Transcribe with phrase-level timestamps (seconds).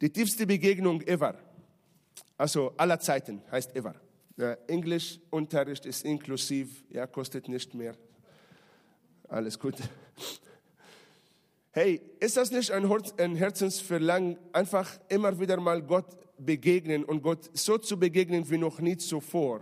[0.00, 1.34] Die tiefste Begegnung ever,
[2.36, 3.94] also aller Zeiten heißt ever.
[4.36, 7.96] Der Englischunterricht ist inklusiv, ja, kostet nicht mehr.
[9.28, 9.76] Alles gut.
[11.70, 17.78] Hey, ist das nicht ein Herzensverlangen, einfach immer wieder mal Gott begegnen und Gott so
[17.78, 19.60] zu begegnen wie noch nie zuvor?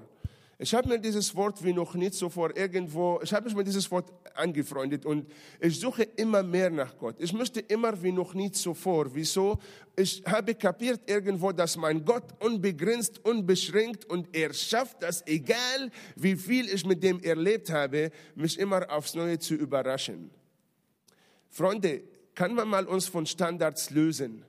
[0.59, 3.91] Ich habe mir dieses Wort wie noch nie zuvor irgendwo, ich habe mich mit dieses
[3.91, 5.27] Wort angefreundet und
[5.61, 7.16] ich suche immer mehr nach Gott.
[7.19, 9.12] Ich möchte immer wie noch nie zuvor.
[9.14, 9.59] Wieso?
[9.96, 16.37] Ich habe kapiert irgendwo, dass mein Gott unbegrenzt, unbeschränkt und er schafft das, egal wie
[16.37, 20.30] viel ich mit dem erlebt habe, mich immer aufs Neue zu überraschen.
[21.51, 22.02] Freunde,
[22.34, 24.45] kann man mal uns von Standards lösen?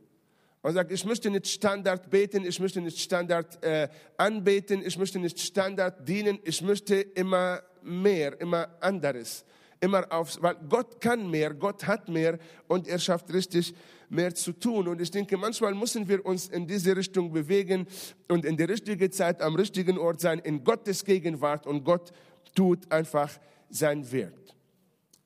[0.65, 3.87] Und sagt, ich möchte nicht Standard beten, ich möchte nicht Standard äh,
[4.17, 9.45] anbeten, ich möchte nicht Standard dienen, ich möchte immer mehr, immer anderes.
[9.79, 13.75] Immer aufs, weil Gott kann mehr, Gott hat mehr und er schafft richtig
[14.09, 14.87] mehr zu tun.
[14.87, 17.85] Und ich denke, manchmal müssen wir uns in diese Richtung bewegen
[18.27, 22.11] und in der richtigen Zeit am richtigen Ort sein, in Gottes Gegenwart und Gott
[22.55, 23.29] tut einfach
[23.69, 24.33] sein Werk.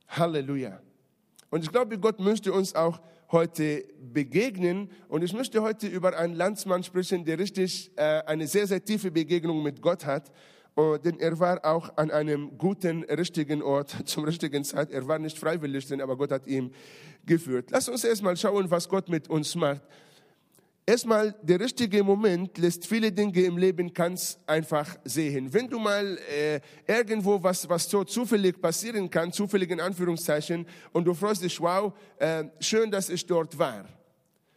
[0.09, 0.81] Halleluja.
[1.49, 2.99] Und ich glaube, Gott möchte uns auch
[3.31, 4.89] heute begegnen.
[5.07, 9.11] Und ich möchte heute über einen Landsmann sprechen, der richtig äh, eine sehr, sehr tiefe
[9.11, 10.31] Begegnung mit Gott hat.
[10.75, 14.91] Und, denn er war auch an einem guten, richtigen Ort zum richtigen Zeit.
[14.91, 16.73] Er war nicht freiwillig, denn aber Gott hat ihn
[17.25, 17.69] geführt.
[17.71, 19.81] Lass uns erstmal schauen, was Gott mit uns macht.
[20.89, 25.53] Erstmal, der richtige Moment lässt viele Dinge im Leben ganz einfach sehen.
[25.53, 31.05] Wenn du mal äh, irgendwo was, was so zufällig passieren kann, zufällig in Anführungszeichen, und
[31.05, 33.85] du freust dich, wow, äh, schön, dass ich dort war.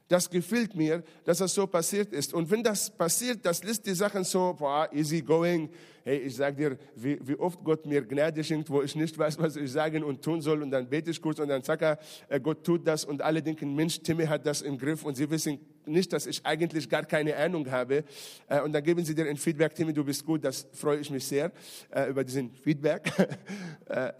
[0.08, 2.32] Das gefällt mir, dass das so passiert ist.
[2.32, 5.68] Und wenn das passiert, das lässt die Sachen so, boah, easy going.
[6.04, 9.38] Hey, ich sag dir, wie, wie oft Gott mir Gnade schenkt, wo ich nicht weiß,
[9.38, 10.62] was ich sagen und tun soll.
[10.62, 11.96] Und dann bete ich kurz und dann sage
[12.28, 13.04] äh, Gott tut das.
[13.04, 15.04] Und alle denken, Mensch, Timmy hat das im Griff.
[15.04, 18.04] Und sie wissen nicht, dass ich eigentlich gar keine Ahnung habe.
[18.48, 21.10] Äh, und dann geben sie dir ein Feedback, Timmy, du bist gut, das freue ich
[21.10, 21.52] mich sehr
[21.90, 23.12] äh, über diesen Feedback.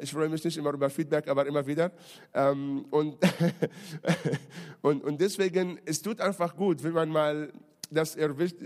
[0.01, 1.93] Ich freue mich nicht immer über Feedback, aber immer wieder.
[2.35, 3.17] Ähm, und,
[4.83, 7.53] und, und deswegen, es tut einfach gut, wenn man mal
[7.93, 8.57] das erwischt.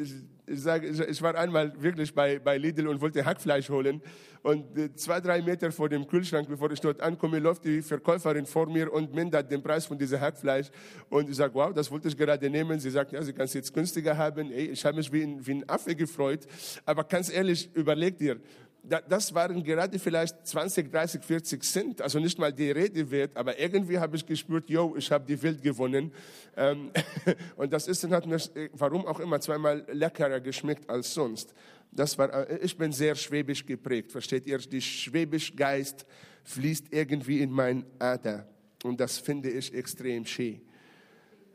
[0.47, 4.01] Ich, sage, ich war einmal wirklich bei, bei Lidl und wollte Hackfleisch holen.
[4.43, 8.47] Und äh, zwei, drei Meter vor dem Kühlschrank, bevor ich dort ankomme, läuft die Verkäuferin
[8.47, 10.69] vor mir und mindert den Preis von diesem Hackfleisch.
[11.09, 12.79] Und ich sage, wow, das wollte ich gerade nehmen.
[12.79, 14.53] Sie sagt, ja, sie kann es jetzt günstiger haben.
[14.53, 16.47] Ey, ich habe mich wie ein, wie ein Affe gefreut.
[16.85, 18.39] Aber ganz ehrlich, überleg dir,
[18.87, 23.59] das waren gerade vielleicht 20, 30, 40 Cent, also nicht mal die Rede wert, aber
[23.59, 26.13] irgendwie habe ich gespürt, yo, ich habe die Welt gewonnen.
[26.57, 26.91] Ähm,
[27.57, 28.39] und das Essen hat mir,
[28.73, 31.53] warum auch immer, zweimal leckerer geschmeckt als sonst.
[31.91, 34.59] Das war, äh, ich bin sehr schwäbisch geprägt, versteht ihr?
[34.59, 36.07] Die schwäbisch Geist
[36.45, 38.47] fließt irgendwie in mein Ader.
[38.85, 40.61] Und das finde ich extrem schön.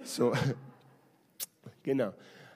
[0.04, 0.34] So,
[1.84, 2.14] genau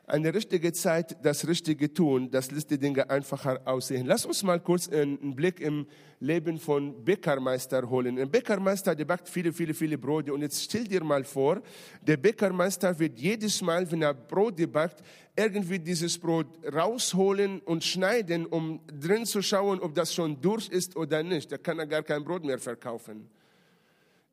[0.08, 4.06] eine richtige Zeit das Richtige tun, das lässt die Dinge einfacher aussehen.
[4.06, 5.88] Lass uns mal kurz einen Blick im
[6.20, 8.20] Leben von Bäckermeister holen.
[8.20, 10.34] Ein Bäckermeister, der backt viele, viele, viele Brote.
[10.34, 11.62] Und jetzt stell dir mal vor,
[12.02, 15.02] der Bäckermeister wird jedes Mal, wenn er Brote backt,
[15.36, 20.96] irgendwie dieses Brot rausholen und schneiden, um drin zu schauen, ob das schon durch ist
[20.96, 21.52] oder nicht.
[21.52, 23.30] Da kann er gar kein Brot mehr verkaufen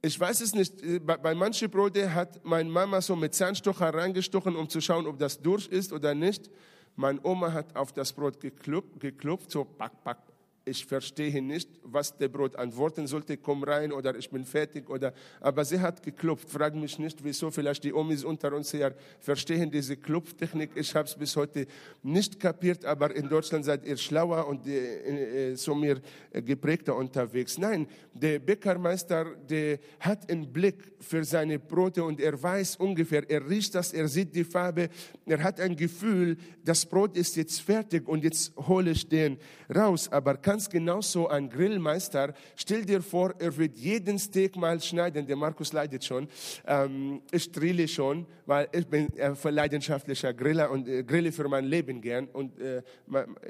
[0.04, 3.94] ich weiß es nicht, äh, bei, bei manchen Brote hat meine Mama so mit Zahnstocher
[3.94, 6.50] reingestochen, um zu schauen, ob das durch ist oder nicht.
[6.96, 10.18] Meine Oma hat auf das Brot geklopft, geklopft so pack, pack,
[10.64, 15.12] ich verstehe nicht, was der Brot antworten sollte, komm rein oder ich bin fertig oder,
[15.40, 19.70] aber sie hat geklopft, frag mich nicht, wieso, vielleicht die Omis unter uns her verstehen
[19.70, 21.66] diese Klopftechnik, ich habe es bis heute
[22.02, 26.00] nicht kapiert, aber in Deutschland seid ihr schlauer und äh, äh, so mehr
[26.32, 27.58] geprägter unterwegs.
[27.58, 33.48] Nein, der Bäckermeister, der hat einen Blick für seine Brote und er weiß ungefähr, er
[33.48, 34.88] riecht das, er sieht die Farbe,
[35.26, 39.38] er hat ein Gefühl, das Brot ist jetzt fertig und jetzt hole ich den
[39.74, 42.34] raus, aber kann ganz genauso ein Grillmeister.
[42.56, 45.26] Stell dir vor, er wird jeden Steak mal schneiden.
[45.26, 46.28] Der Markus leidet schon.
[46.66, 51.64] Ähm, ich drille schon, weil ich bin ein leidenschaftlicher Griller und äh, grille für mein
[51.64, 52.28] Leben gern.
[52.28, 52.82] Und äh,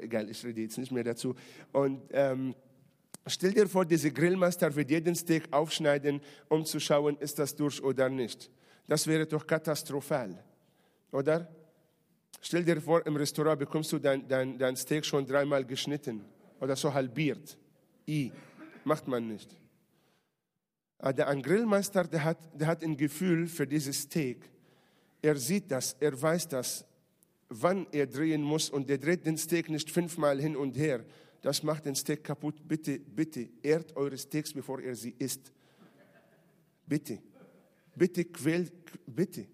[0.01, 1.35] egal, ich rede jetzt nicht mehr dazu.
[1.73, 2.55] Und ähm,
[3.25, 7.81] Stell dir vor, dieser Grillmeister wird jeden Steak aufschneiden, um zu schauen, ist das durch
[7.81, 8.51] oder nicht.
[8.85, 10.43] Das wäre doch katastrophal,
[11.09, 11.47] oder?
[12.41, 16.25] Stell dir vor, im Restaurant bekommst du dein, dein, dein Steak schon dreimal geschnitten
[16.63, 17.57] oder so halbiert.
[18.07, 18.31] I,
[18.85, 19.53] macht man nicht.
[20.97, 24.49] Aber der, ein Grillmeister, der hat, der hat ein Gefühl für dieses Steak.
[25.21, 26.85] Er sieht das, er weiß das,
[27.49, 31.03] wann er drehen muss und der dreht den Steak nicht fünfmal hin und her.
[31.41, 32.65] Das macht den Steak kaputt.
[32.65, 35.51] Bitte, bitte, ehrt eure Steaks, bevor ihr sie isst.
[36.87, 37.19] Bitte,
[37.93, 38.71] bitte quält,
[39.05, 39.47] bitte.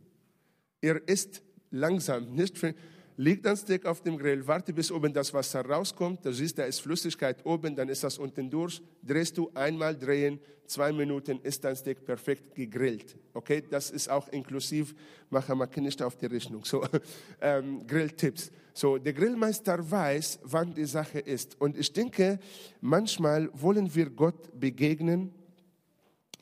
[0.81, 1.41] Ihr isst
[1.71, 2.75] langsam, nicht für,
[3.21, 6.63] Leg dein Steak auf dem Grill, warte bis oben das Wasser rauskommt, du siehst, da
[6.63, 11.65] ist Flüssigkeit oben, dann ist das unten durch, drehst du einmal drehen, zwei Minuten ist
[11.65, 13.17] dein Steak perfekt gegrillt.
[13.33, 14.95] Okay, das ist auch inklusiv,
[15.29, 16.63] mache mal nicht auf die Rechnung.
[16.63, 16.81] So,
[17.41, 18.51] ähm, Grilltipps.
[18.73, 21.59] So, der Grillmeister weiß, wann die Sache ist.
[21.59, 22.39] Und ich denke,
[22.79, 25.33] manchmal wollen wir Gott begegnen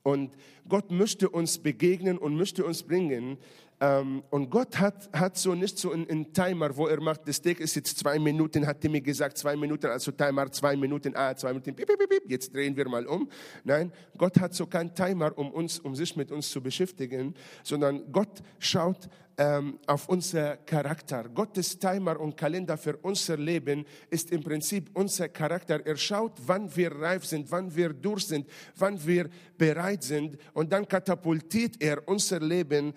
[0.03, 0.31] und
[0.69, 3.39] Gott möchte uns begegnen und möchte uns bringen
[3.79, 7.35] ähm, und Gott hat, hat so nicht so einen, einen, Timer, wo er macht, das
[7.35, 11.35] Steak ist jetzt zwei Minuten, hat mir gesagt, zwei Minuten, also Timer, zwei Minuten, ah,
[11.35, 13.29] zwei Minuten, piep, piep, piep, jetzt drehen wir mal um.
[13.63, 18.11] Nein, Gott hat so keinen Timer, um, uns, um sich mit uns zu beschäftigen, sondern
[18.11, 21.29] Gott schaut ähm, auf unser Charakter.
[21.29, 25.85] Gottes Timer und Kalender für unser Leben ist im Prinzip unser Charakter.
[25.85, 30.73] Er schaut, wann wir reif sind, wann wir durch sind, wann wir bereit sind und
[30.73, 32.93] dann katapultiert er unser Leben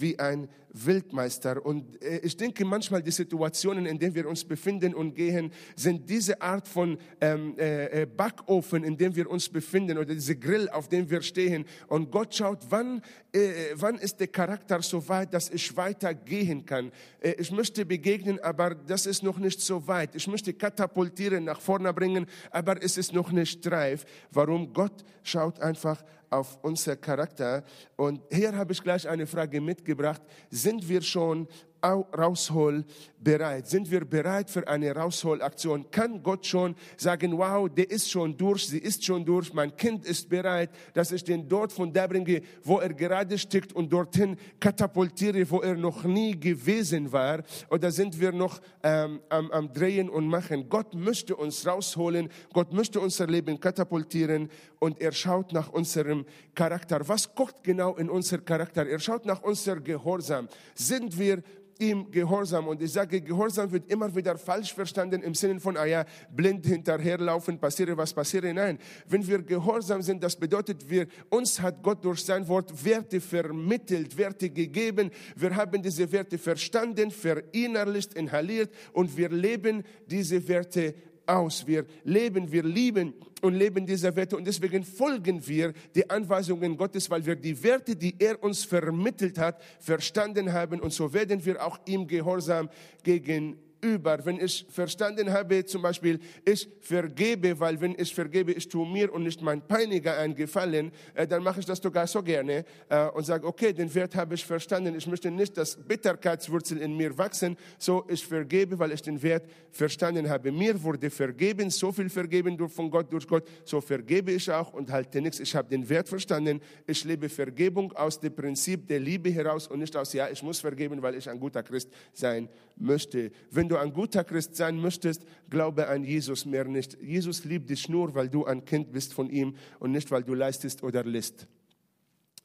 [0.00, 1.64] wie ein Wildmeister.
[1.64, 6.10] Und äh, ich denke manchmal die Situationen, in denen wir uns befinden und gehen, sind
[6.10, 10.68] diese Art von ähm, äh, äh, Backofen, in dem wir uns befinden oder diese Grill,
[10.68, 11.64] auf dem wir stehen.
[11.86, 13.00] Und Gott schaut, wann,
[13.32, 16.90] äh, wann ist der Charakter so weit, dass ich weitergehen kann.
[17.20, 20.14] Äh, ich möchte begegnen, aber das ist noch nicht so weit.
[20.16, 24.04] Ich möchte katapultieren, nach vorne bringen, aber es ist noch nicht reif.
[24.32, 24.72] Warum?
[24.72, 26.02] Gott schaut einfach
[26.34, 27.62] auf unser Charakter.
[27.96, 30.20] Und hier habe ich gleich eine Frage mitgebracht.
[30.64, 31.46] Sind wir schon
[31.92, 33.66] rausholbereit?
[33.68, 35.90] Sind wir bereit für eine Rausholaktion?
[35.90, 40.04] Kann Gott schon sagen, wow, der ist schon durch, sie ist schon durch, mein Kind
[40.04, 44.36] ist bereit, dass ich den dort von da bringe, wo er gerade steckt und dorthin
[44.58, 47.42] katapultiere, wo er noch nie gewesen war?
[47.70, 50.68] Oder sind wir noch ähm, am, am Drehen und Machen?
[50.68, 54.48] Gott möchte uns rausholen, Gott möchte unser Leben katapultieren
[54.78, 57.06] und er schaut nach unserem Charakter.
[57.08, 58.86] Was guckt genau in unser Charakter?
[58.86, 60.48] Er schaut nach unser Gehorsam.
[60.74, 61.42] Sind wir
[61.78, 62.68] ihm Gehorsam.
[62.68, 66.66] Und ich sage, Gehorsam wird immer wieder falsch verstanden im Sinne von, ah ja, blind
[66.66, 68.52] hinterherlaufen, passiere was passiere.
[68.52, 68.78] Nein,
[69.08, 74.16] wenn wir Gehorsam sind, das bedeutet, wir, uns hat Gott durch sein Wort Werte vermittelt,
[74.16, 75.10] Werte gegeben.
[75.36, 80.94] Wir haben diese Werte verstanden, verinnerlicht, inhaliert und wir leben diese Werte
[81.26, 81.66] aus.
[81.66, 87.10] Wir leben, wir lieben und leben diese Werte und deswegen folgen wir die Anweisungen Gottes,
[87.10, 91.64] weil wir die Werte, die er uns vermittelt hat, verstanden haben und so werden wir
[91.64, 92.70] auch ihm gehorsam
[93.02, 94.24] gegen über.
[94.24, 99.12] Wenn ich verstanden habe, zum Beispiel, ich vergebe, weil wenn ich vergebe, ich tue mir
[99.12, 103.06] und nicht mein Peiniger einen Gefallen, äh, dann mache ich das sogar so gerne äh,
[103.08, 104.94] und sage, okay, den Wert habe ich verstanden.
[104.96, 109.44] Ich möchte nicht, dass Bitterkeitswurzel in mir wachsen, so ich vergebe, weil ich den Wert
[109.70, 110.50] verstanden habe.
[110.50, 114.90] Mir wurde vergeben, so viel vergeben von Gott durch Gott, so vergebe ich auch und
[114.90, 115.40] halte nichts.
[115.40, 116.60] Ich habe den Wert verstanden.
[116.86, 120.60] Ich lebe Vergebung aus dem Prinzip der Liebe heraus und nicht aus, ja, ich muss
[120.60, 123.30] vergeben, weil ich ein guter Christ sein möchte.
[123.50, 126.98] Wenn du ein guter Christ sein möchtest, glaube an Jesus mehr nicht.
[127.00, 130.34] Jesus liebt dich nur, weil du ein Kind bist von ihm und nicht, weil du
[130.34, 131.46] leistest oder lässt.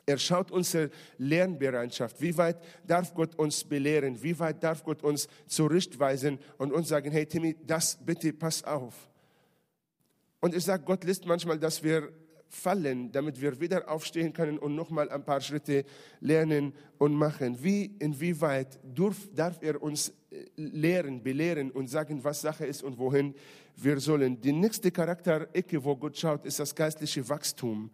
[0.05, 0.89] Er schaut unsere
[1.19, 2.19] Lernbereitschaft.
[2.19, 4.21] Wie weit darf Gott uns belehren?
[4.23, 9.07] Wie weit darf Gott uns zurechtweisen und uns sagen, hey Timmy, das bitte pass auf.
[10.39, 12.11] Und ich sage, Gott lässt manchmal, dass wir
[12.49, 15.85] fallen, damit wir wieder aufstehen können und nochmal ein paar Schritte
[16.19, 17.57] lernen und machen.
[17.63, 22.97] Wie, inwieweit darf, darf er uns äh, lehren, belehren und sagen, was Sache ist und
[22.97, 23.33] wohin
[23.75, 24.41] wir sollen.
[24.41, 27.89] Die nächste Charakterecke, wo Gott schaut, ist das geistliche Wachstum.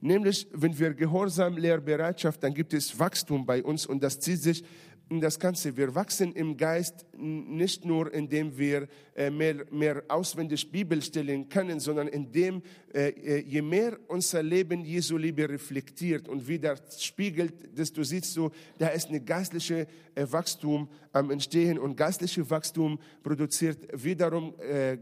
[0.00, 4.64] Nämlich, wenn wir Gehorsam, Lehrbereitschaft, dann gibt es Wachstum bei uns und das zieht sich
[5.10, 5.74] das Ganze.
[5.76, 12.08] Wir wachsen im Geist nicht nur, indem wir äh, mehr, mehr auswendig Bibelstellen können, sondern
[12.08, 12.62] indem,
[12.92, 18.50] äh, äh, je mehr unser Leben Jesu Liebe reflektiert und wieder spiegelt, desto siehst du,
[18.76, 24.54] da ist eine geistliche Wachstum am Entstehen und geistliche Wachstum produziert wiederum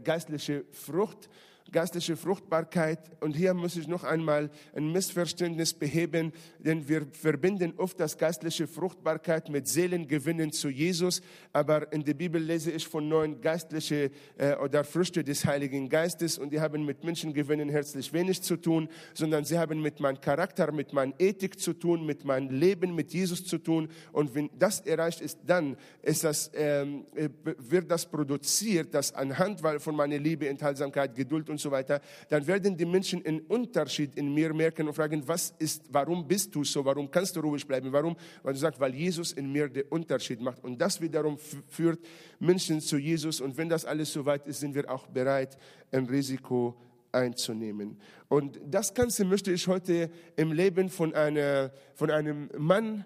[0.03, 1.27] geistliche Frucht
[1.71, 2.99] geistliche Fruchtbarkeit.
[3.21, 8.67] Und hier muss ich noch einmal ein Missverständnis beheben, denn wir verbinden oft das geistliche
[8.67, 11.21] Fruchtbarkeit mit Seelengewinnen zu Jesus.
[11.53, 16.37] Aber in der Bibel lese ich von neun geistliche äh, oder Früchte des Heiligen Geistes
[16.37, 20.71] und die haben mit Menschengewinnen herzlich wenig zu tun, sondern sie haben mit meinem Charakter,
[20.71, 23.89] mit meiner Ethik zu tun, mit meinem Leben mit Jesus zu tun.
[24.11, 29.61] Und wenn das erreicht ist, dann ist das, ähm, äh, wird das produziert, das anhand
[29.79, 31.99] von meiner Liebe, Enthaltsamkeit, Geduld und und so weiter,
[32.29, 36.53] dann werden die Menschen einen Unterschied in mir merken und fragen, was ist, warum bist
[36.53, 38.15] du so, warum kannst du ruhig bleiben, warum?
[38.43, 40.63] Weil du sagst, weil Jesus in mir den Unterschied macht.
[40.63, 41.99] Und das wiederum führt
[42.39, 43.41] Menschen zu Jesus.
[43.41, 45.57] Und wenn das alles so weit ist, sind wir auch bereit,
[45.91, 46.77] ein Risiko
[47.11, 47.99] einzunehmen.
[48.27, 53.03] Und das Ganze möchte ich heute im Leben von, einer, von einem Mann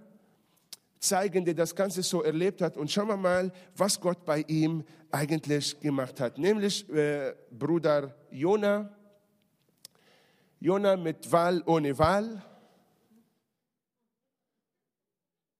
[1.01, 2.77] zeigen, der das Ganze so erlebt hat.
[2.77, 6.37] Und schauen wir mal, was Gott bei ihm eigentlich gemacht hat.
[6.37, 8.95] Nämlich äh, Bruder Jona.
[10.59, 12.41] Jona mit Wahl ohne Wahl.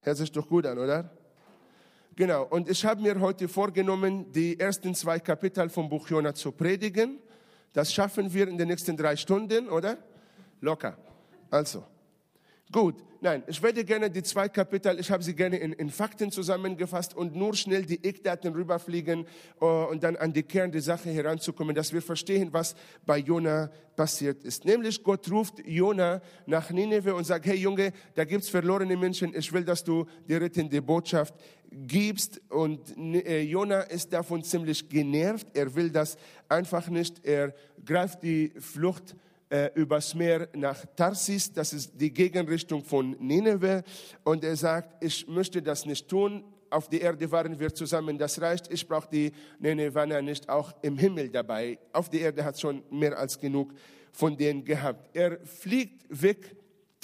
[0.01, 1.09] Hört sich doch gut an, oder?
[2.15, 6.51] Genau, und ich habe mir heute vorgenommen, die ersten zwei Kapitel vom Buch Jona zu
[6.51, 7.19] predigen.
[7.73, 9.97] Das schaffen wir in den nächsten drei Stunden, oder?
[10.59, 10.97] Locker.
[11.49, 11.85] Also,
[12.71, 13.03] gut.
[13.23, 17.15] Nein, ich werde gerne die zwei Kapitel, ich habe sie gerne in, in Fakten zusammengefasst
[17.15, 19.27] und nur schnell die Eckdaten rüberfliegen
[19.61, 22.73] uh, und dann an die Kern der Sache heranzukommen, dass wir verstehen, was
[23.05, 24.65] bei Jona passiert ist.
[24.65, 29.53] Nämlich Gott ruft Jona nach Nineveh und sagt, hey Junge, da gibt's verlorene Menschen, ich
[29.53, 31.35] will, dass du die rettende Botschaft
[31.69, 32.41] gibst.
[32.49, 36.17] Und äh, Jona ist davon ziemlich genervt, er will das
[36.49, 37.53] einfach nicht, er
[37.85, 39.15] greift die Flucht
[39.51, 43.83] äh, übers Meer nach Tarsis, das ist die Gegenrichtung von Nineveh.
[44.23, 46.43] Und er sagt, ich möchte das nicht tun.
[46.69, 48.71] Auf der Erde waren wir zusammen, das reicht.
[48.71, 51.77] Ich brauche die Ninevaner nicht auch im Himmel dabei.
[51.91, 53.73] Auf der Erde hat schon mehr als genug
[54.13, 55.09] von denen gehabt.
[55.13, 56.55] Er fliegt weg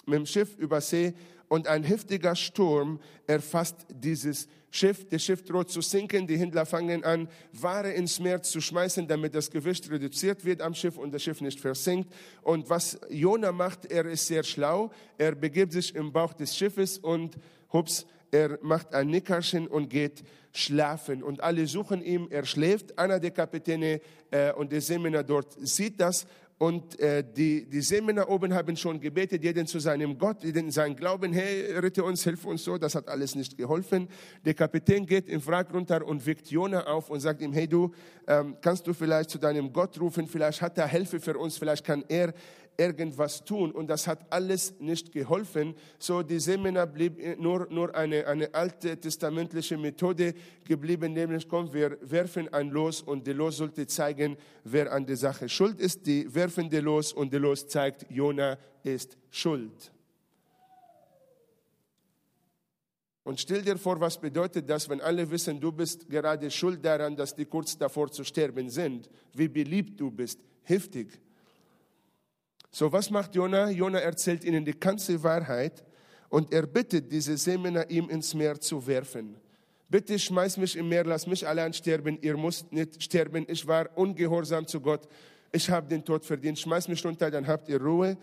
[0.05, 1.13] mit dem Schiff über See
[1.49, 5.07] und ein heftiger Sturm erfasst dieses Schiff.
[5.09, 6.27] Das Schiff droht zu sinken.
[6.27, 10.73] Die Händler fangen an, Ware ins Meer zu schmeißen, damit das Gewicht reduziert wird am
[10.73, 12.13] Schiff und das Schiff nicht versinkt.
[12.41, 14.91] Und was Jona macht, er ist sehr schlau.
[15.17, 17.37] Er begibt sich im Bauch des Schiffes und
[17.71, 21.23] hups, er macht ein Nickerchen und geht schlafen.
[21.23, 22.97] Und alle suchen ihn, er schläft.
[22.99, 26.27] Einer der Kapitäne äh, und der Seemänner dort sieht das
[26.59, 30.95] und äh, die, die Seemänner oben haben schon gebetet, jeden zu seinem Gott, jeden sein
[30.95, 32.79] Glauben, hey, rette uns, hilf uns so.
[32.79, 34.07] Das hat alles nicht geholfen.
[34.43, 37.93] Der Kapitän geht im Wrack runter und weckt Jona auf und sagt ihm, hey du,
[38.27, 41.85] ähm, kannst du vielleicht zu deinem Gott rufen, vielleicht hat er Hilfe für uns, vielleicht
[41.85, 42.33] kann er
[42.77, 43.71] irgendwas tun.
[43.71, 45.75] Und das hat alles nicht geholfen.
[45.99, 51.97] So, die Semina blieb nur, nur eine, eine alte testamentliche Methode geblieben, nämlich, komm, wir
[52.01, 56.05] werfen ein Los und der Los sollte zeigen, wer an der Sache schuld ist.
[56.05, 59.91] Die werfen der Los und der Los zeigt, Jona ist schuld.
[63.23, 67.13] Und stell dir vor, was bedeutet das, wenn alle wissen, du bist gerade schuld daran,
[67.13, 70.39] dass die kurz davor zu sterben sind, wie beliebt du bist.
[70.63, 71.19] Heftig.
[72.71, 73.69] So, was macht Jona?
[73.69, 75.83] Jona erzählt ihnen die ganze Wahrheit
[76.29, 79.35] und er bittet diese Seemänner, ihm ins Meer zu werfen.
[79.89, 82.17] Bitte schmeiß mich im Meer, lass mich allein sterben.
[82.21, 83.45] Ihr müsst nicht sterben.
[83.47, 85.07] Ich war ungehorsam zu Gott.
[85.51, 86.59] Ich habe den Tod verdient.
[86.59, 88.17] Schmeiß mich runter, dann habt ihr Ruhe.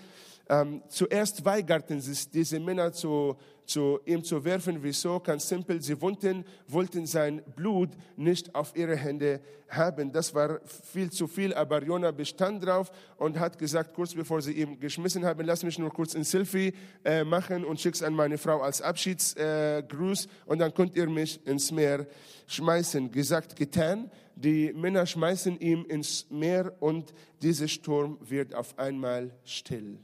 [0.49, 4.83] Ähm, zuerst weigerten sich diese Männer zu, zu ihm zu werfen.
[4.83, 5.19] Wieso?
[5.21, 5.81] Ganz simpel.
[5.81, 10.13] Sie wollten, wollten sein Blut nicht auf ihre Hände haben.
[10.13, 10.61] Das war
[10.93, 11.55] viel zu viel.
[11.55, 15.79] Aber Jona bestand drauf und hat gesagt, kurz bevor sie ihm geschmissen haben, lass mich
[15.79, 16.75] nur kurz ein Selfie
[17.05, 21.45] äh, machen und schick's an meine Frau als Abschiedsgruß äh, und dann könnt ihr mich
[21.47, 22.07] ins Meer
[22.47, 23.11] schmeißen.
[23.11, 24.11] Gesagt, getan.
[24.37, 29.99] Die Männer schmeißen ihn ins Meer und dieser Sturm wird auf einmal still.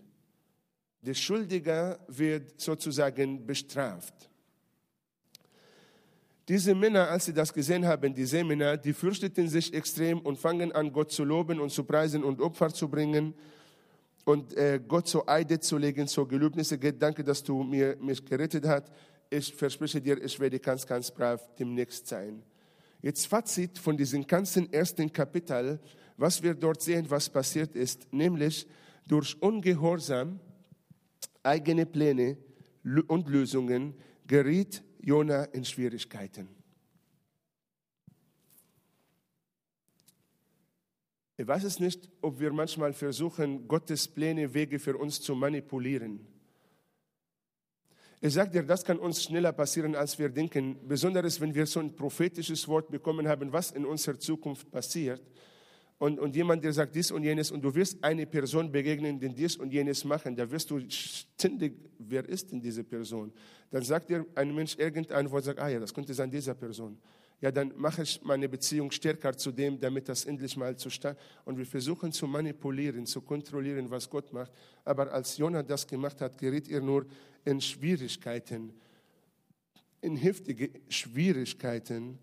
[1.03, 4.15] Der Schuldige wird sozusagen bestraft.
[6.47, 10.73] Diese Männer, als sie das gesehen haben, die Seemänner, die fürchteten sich extrem und fangen
[10.73, 13.35] an, Gott zu loben und zu preisen und Opfer zu bringen
[14.25, 16.77] und äh, Gott zu Eide zu legen, zu Gelübnisse.
[16.77, 18.91] Gott, danke, dass du mir, mich gerettet hast.
[19.31, 22.43] Ich verspreche dir, ich werde ganz, ganz brav demnächst sein.
[23.01, 25.79] Jetzt Fazit von diesem ganzen ersten Kapitel,
[26.17, 28.67] was wir dort sehen, was passiert ist, nämlich
[29.07, 30.41] durch Ungehorsam
[31.43, 32.37] eigene Pläne
[33.09, 33.95] und Lösungen
[34.27, 36.49] geriet Jona in Schwierigkeiten.
[41.37, 46.27] Ich weiß es nicht, ob wir manchmal versuchen, Gottes Pläne, Wege für uns zu manipulieren.
[48.21, 51.81] Ich sage dir, das kann uns schneller passieren, als wir denken, besonders wenn wir so
[51.81, 55.23] ein prophetisches Wort bekommen haben, was in unserer Zukunft passiert
[56.01, 59.29] und, und jemand, der sagt dies und jenes und du wirst eine Person begegnen, die
[59.29, 63.31] dies und jenes machen, da wirst du ständig, wer ist denn diese Person?
[63.71, 66.99] Dann sagt dir ein Mensch irgendein Wort, sagt, ah ja, das könnte sein dieser Person.
[67.43, 71.21] Ja, dann mache ich meine Beziehung stärker zu dem, damit das endlich mal zustande.
[71.45, 74.53] Und wir versuchen zu manipulieren, zu kontrollieren, was Gott macht.
[74.87, 77.05] Aber als Jonah das gemacht hat, geriet er nur
[77.45, 78.73] in Schwierigkeiten,
[80.01, 82.19] in heftige Schwierigkeiten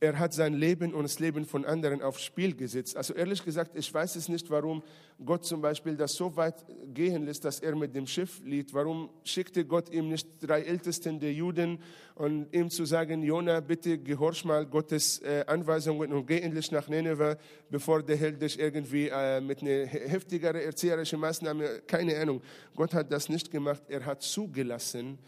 [0.00, 2.96] er hat sein Leben und das Leben von anderen aufs Spiel gesetzt.
[2.96, 4.82] Also ehrlich gesagt, ich weiß es nicht, warum
[5.22, 6.64] Gott zum Beispiel das so weit
[6.94, 8.72] gehen lässt, dass er mit dem Schiff liegt.
[8.72, 11.78] Warum schickte Gott ihm nicht drei Ältesten der Juden
[12.14, 16.88] und ihm zu sagen, Jona, bitte gehorch mal Gottes äh, Anweisungen und geh endlich nach
[16.88, 17.36] Nineveh,
[17.68, 22.40] bevor der Held dich irgendwie äh, mit einer heftigeren erzieherischen Maßnahme, keine Ahnung.
[22.74, 23.82] Gott hat das nicht gemacht.
[23.88, 25.18] Er hat zugelassen,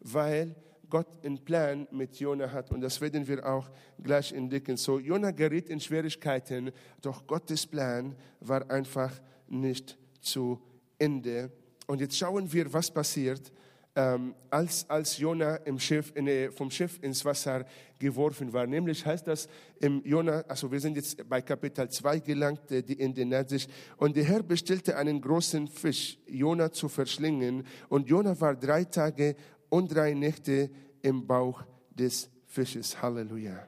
[0.00, 0.54] weil
[0.92, 2.70] Gott einen Plan mit Jona hat.
[2.70, 3.70] Und das werden wir auch
[4.02, 4.76] gleich entdecken.
[4.76, 6.70] So, Jona geriet in Schwierigkeiten,
[7.00, 9.10] doch Gottes Plan war einfach
[9.48, 10.60] nicht zu
[10.98, 11.50] Ende.
[11.86, 13.50] Und jetzt schauen wir, was passiert,
[13.96, 17.64] ähm, als, als Jona im Schiff, in, vom Schiff ins Wasser
[17.98, 18.66] geworfen war.
[18.66, 19.48] Nämlich heißt das
[19.80, 23.66] im Jona, also wir sind jetzt bei Kapitel 2 gelangt, die Ende nähert sich.
[23.96, 27.66] Und der Herr bestellte einen großen Fisch, Jona zu verschlingen.
[27.88, 29.36] Und Jona war drei Tage
[29.72, 33.00] und drei Nächte im Bauch des Fisches.
[33.00, 33.66] Halleluja.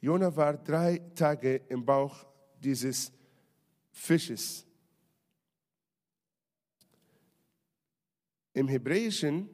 [0.00, 2.24] Jona war drei Tage im Bauch
[2.58, 3.12] dieses
[3.90, 4.66] Fisches.
[8.54, 9.50] Im Hebräischen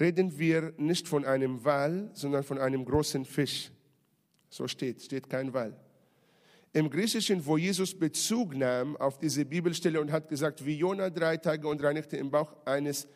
[0.00, 3.70] reden wir nicht von einem Wal, sondern von einem großen Fisch.
[4.48, 5.78] So steht, steht kein Wal.
[6.78, 11.36] Im Griechischen, wo Jesus Bezug nahm auf diese Bibelstelle und hat gesagt, wie Jona drei
[11.36, 13.08] Tage und drei Nächte im Bauch eines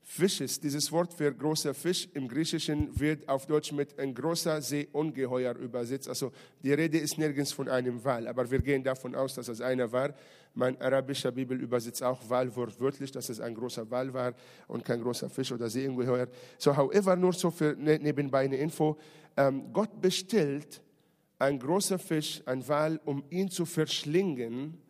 [0.00, 0.58] Fisches.
[0.58, 6.08] Dieses Wort für großer Fisch im Griechischen wird auf Deutsch mit ein großer Seeungeheuer übersetzt.
[6.08, 9.60] Also die Rede ist nirgends von einem Wal, aber wir gehen davon aus, dass es
[9.60, 10.14] einer war.
[10.54, 14.32] Mein arabischer Bibel übersetzt auch Wal wortwörtlich, dass es ein großer Wal war
[14.68, 16.28] und kein großer Fisch oder Seeungeheuer.
[16.56, 18.96] So, however, nur so für ne, nebenbei eine Info.
[19.36, 20.80] Ähm, Gott bestellt
[21.42, 24.80] ein großer Fisch, ein Wal, um ihn zu verschlingen.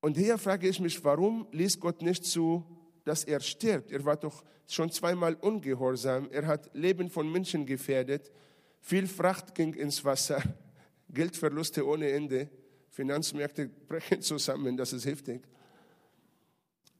[0.00, 2.64] Und hier frage ich mich, warum ließ Gott nicht zu,
[3.04, 3.90] dass er stirbt.
[3.90, 6.30] Er war doch schon zweimal ungehorsam.
[6.30, 8.30] Er hat Leben von Menschen gefährdet.
[8.80, 10.40] Viel Fracht ging ins Wasser.
[11.08, 12.48] Geldverluste ohne Ende.
[12.88, 14.76] Finanzmärkte brechen zusammen.
[14.76, 15.42] Das ist heftig.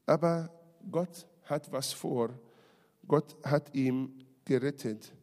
[0.05, 0.53] Aber
[0.91, 2.37] Gott hat was vor.
[3.07, 5.13] Gott hat ihn gerettet.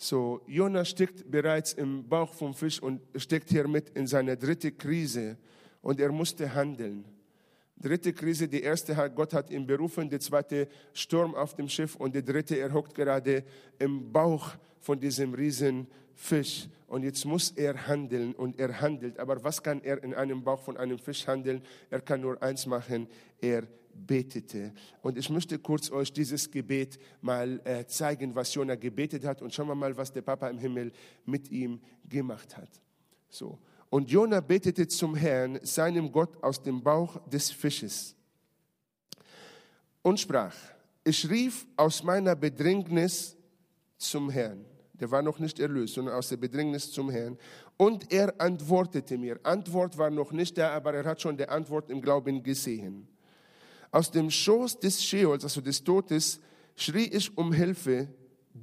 [0.00, 4.70] So, Jonah steckt bereits im Bauch vom Fisch und steckt hier mit in seine dritte
[4.70, 5.36] Krise
[5.82, 7.04] und er musste handeln.
[7.76, 11.96] Dritte Krise, die erste hat, Gott hat ihn berufen, die zweite Sturm auf dem Schiff
[11.96, 13.42] und die dritte, er hockt gerade
[13.80, 19.18] im Bauch von diesem riesen Fisch und jetzt muss er handeln und er handelt.
[19.18, 21.60] Aber was kann er in einem Bauch von einem Fisch handeln?
[21.90, 23.08] Er kann nur eins machen,
[23.40, 24.72] er betete.
[25.02, 29.52] Und ich möchte kurz euch dieses Gebet mal äh, zeigen, was Jona gebetet hat und
[29.52, 30.92] schauen wir mal, was der Papa im Himmel
[31.24, 32.70] mit ihm gemacht hat.
[33.28, 33.58] So.
[33.90, 38.14] Und Jona betete zum Herrn, seinem Gott, aus dem Bauch des Fisches
[40.02, 40.54] und sprach,
[41.04, 43.36] ich rief aus meiner Bedrängnis
[43.96, 44.64] zum Herrn.
[44.94, 47.38] Der war noch nicht erlöst, sondern aus der Bedrängnis zum Herrn.
[47.76, 49.38] Und er antwortete mir.
[49.44, 53.06] Antwort war noch nicht da, aber er hat schon die Antwort im Glauben gesehen.
[53.90, 56.40] Aus dem Schoß des Scheols, also des Todes,
[56.76, 58.08] schrie ich um Hilfe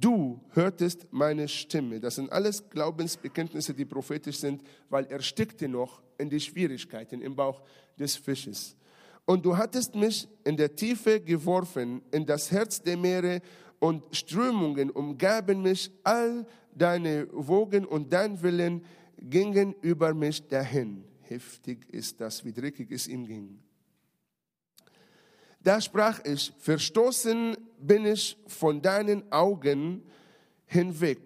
[0.00, 2.00] du hörtest meine Stimme.
[2.00, 7.36] Das sind alles Glaubensbekenntnisse, die prophetisch sind, weil er steckte noch in die Schwierigkeiten im
[7.36, 7.62] Bauch
[7.98, 8.76] des Fisches.
[9.24, 13.40] Und du hattest mich in der Tiefe geworfen, in das Herz der Meere
[13.78, 18.84] und Strömungen umgaben mich, all deine Wogen und dein Willen
[19.18, 21.04] gingen über mich dahin.
[21.22, 23.58] Heftig ist das, wie dreckig es ihm ging.
[25.66, 30.00] Da sprach ich, verstoßen bin ich von deinen Augen
[30.64, 31.18] hinweg.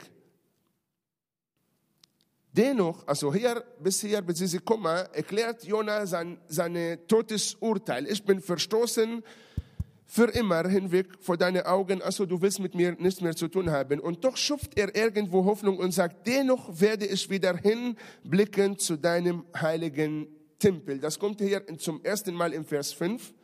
[2.51, 8.07] Dennoch, also hier bis hier, bis diese Komma, erklärt Jona sein seine Todesurteil.
[8.07, 9.23] Ich bin verstoßen
[10.07, 13.71] für immer hinweg vor deine Augen, also du willst mit mir nichts mehr zu tun
[13.71, 14.01] haben.
[14.01, 19.45] Und doch schupft er irgendwo Hoffnung und sagt, dennoch werde ich wieder hinblicken zu deinem
[19.55, 20.99] heiligen Tempel.
[20.99, 23.35] Das kommt hier zum ersten Mal im Vers 5.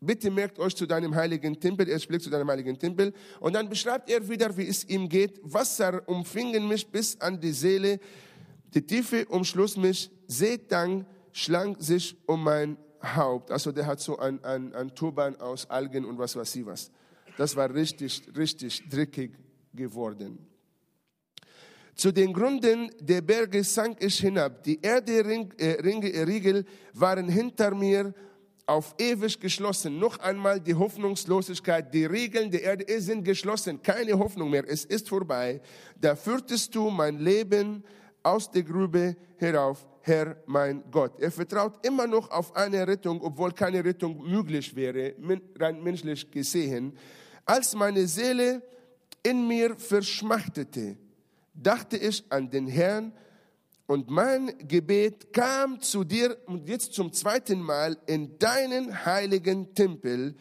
[0.00, 3.12] Bitte merkt euch zu deinem heiligen Tempel, er spricht zu deinem heiligen Tempel.
[3.40, 5.40] Und dann beschreibt er wieder, wie es ihm geht.
[5.42, 7.98] Wasser umfingen mich bis an die Seele.
[8.74, 10.10] Die Tiefe umschloss mich.
[10.28, 13.50] Seetang schlang sich um mein Haupt.
[13.50, 16.90] Also der hat so ein, ein, ein Turban aus Algen und was weiß ich was.
[17.36, 19.32] Das war richtig, richtig dreckig
[19.74, 20.46] geworden.
[21.94, 24.62] Zu den Gründen der Berge sank ich hinab.
[24.62, 28.14] Die Erde, Ring, äh, waren hinter mir
[28.68, 29.98] auf ewig geschlossen.
[29.98, 35.08] Noch einmal die Hoffnungslosigkeit, die Regeln der Erde sind geschlossen, keine Hoffnung mehr, es ist
[35.08, 35.60] vorbei.
[35.98, 37.82] Da führtest du mein Leben
[38.22, 41.18] aus der Grube herauf, Herr mein Gott.
[41.18, 45.14] Er vertraut immer noch auf eine Rettung, obwohl keine Rettung möglich wäre,
[45.58, 46.92] rein menschlich gesehen.
[47.46, 48.62] Als meine Seele
[49.22, 50.98] in mir verschmachtete,
[51.54, 53.12] dachte ich an den Herrn,
[53.88, 60.36] und mein Gebet kam zu dir und jetzt zum zweiten Mal in deinen heiligen Tempel.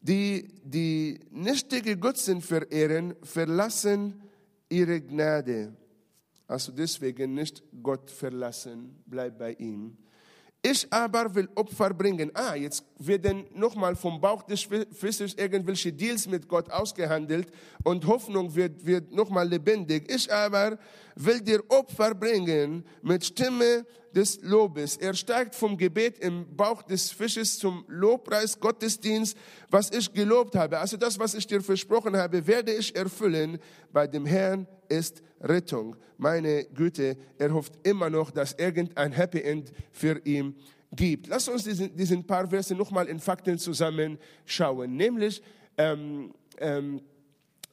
[0.00, 4.22] Die, die nichtige Götzen verehren, verlassen
[4.68, 5.74] ihre Gnade.
[6.46, 9.96] Also deswegen nicht Gott verlassen, bleib bei ihm.
[10.60, 12.32] Ich aber will Opfer bringen.
[12.34, 17.52] Ah, jetzt werden nochmal vom Bauch des Fisches irgendwelche Deals mit Gott ausgehandelt
[17.84, 20.10] und Hoffnung wird, wird nochmal lebendig.
[20.10, 20.76] Ich aber
[21.14, 24.96] will dir Opfer bringen mit Stimme des Lobes.
[24.96, 29.36] Er steigt vom Gebet im Bauch des Fisches zum Lobpreis Gottesdienst,
[29.70, 30.80] was ich gelobt habe.
[30.80, 33.58] Also das, was ich dir versprochen habe, werde ich erfüllen.
[33.92, 35.96] Bei dem Herrn ist Rettung.
[36.16, 40.54] Meine Güte, er hofft immer noch, dass irgendein Happy End für ihn
[40.92, 41.28] gibt.
[41.28, 44.96] Lass uns diesen, diesen paar Verse nochmal in Fakten zusammenschauen.
[44.96, 45.42] Nämlich,
[45.76, 47.00] ähm, ähm,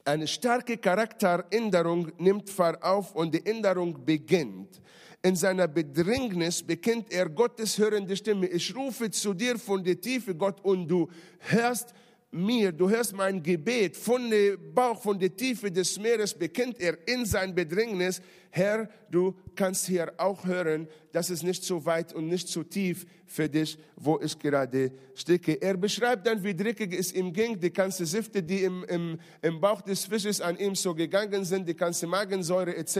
[0.04, 4.80] eine starke Charakteränderung nimmt Fahrt auf und die Änderung beginnt.
[5.20, 8.46] In seiner Bedrängnis bekennt er Gottes hörende Stimme.
[8.46, 11.08] Ich rufe zu dir von der Tiefe, Gott, und du
[11.40, 11.92] hörst
[12.30, 16.96] mir, du hörst mein Gebet von dem Bauch, von der Tiefe des Meeres, bekennt er
[17.08, 22.28] in sein Bedrängnis, Herr, du kannst hier auch hören, dass es nicht so weit und
[22.28, 25.60] nicht so tief für dich, wo ich gerade stecke.
[25.60, 29.60] Er beschreibt dann, wie dreckig es ihm ging, die ganze Säfte, die im, im, im
[29.60, 32.96] Bauch des Fisches an ihm so gegangen sind, die ganze Magensäure etc.,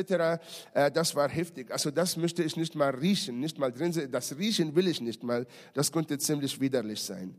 [0.75, 1.71] äh, das war heftig.
[1.71, 4.11] Also das möchte ich nicht mal riechen, nicht mal drin sein.
[4.11, 5.47] Das riechen will ich nicht mal.
[5.73, 7.35] Das könnte ziemlich widerlich sein.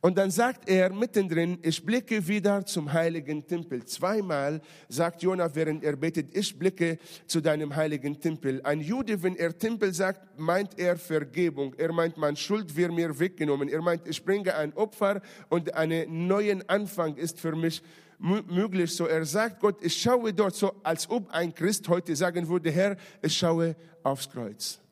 [0.00, 3.84] Und dann sagt er mittendrin, ich blicke wieder zum heiligen Tempel.
[3.84, 8.60] Zweimal sagt Jonah, während er betet, ich blicke zu deinem heiligen Tempel.
[8.64, 11.74] Ein Jude, wenn er Tempel sagt, meint er Vergebung.
[11.78, 13.68] Er meint, meine Schuld wird mir weggenommen.
[13.68, 17.82] Er meint, ich bringe ein Opfer und einen neuen Anfang ist für mich
[18.18, 18.94] möglich.
[18.94, 22.70] So er sagt Gott, ich schaue dort so, als ob ein Christ heute sagen würde,
[22.70, 24.83] Herr, ich schaue aufs Kreuz.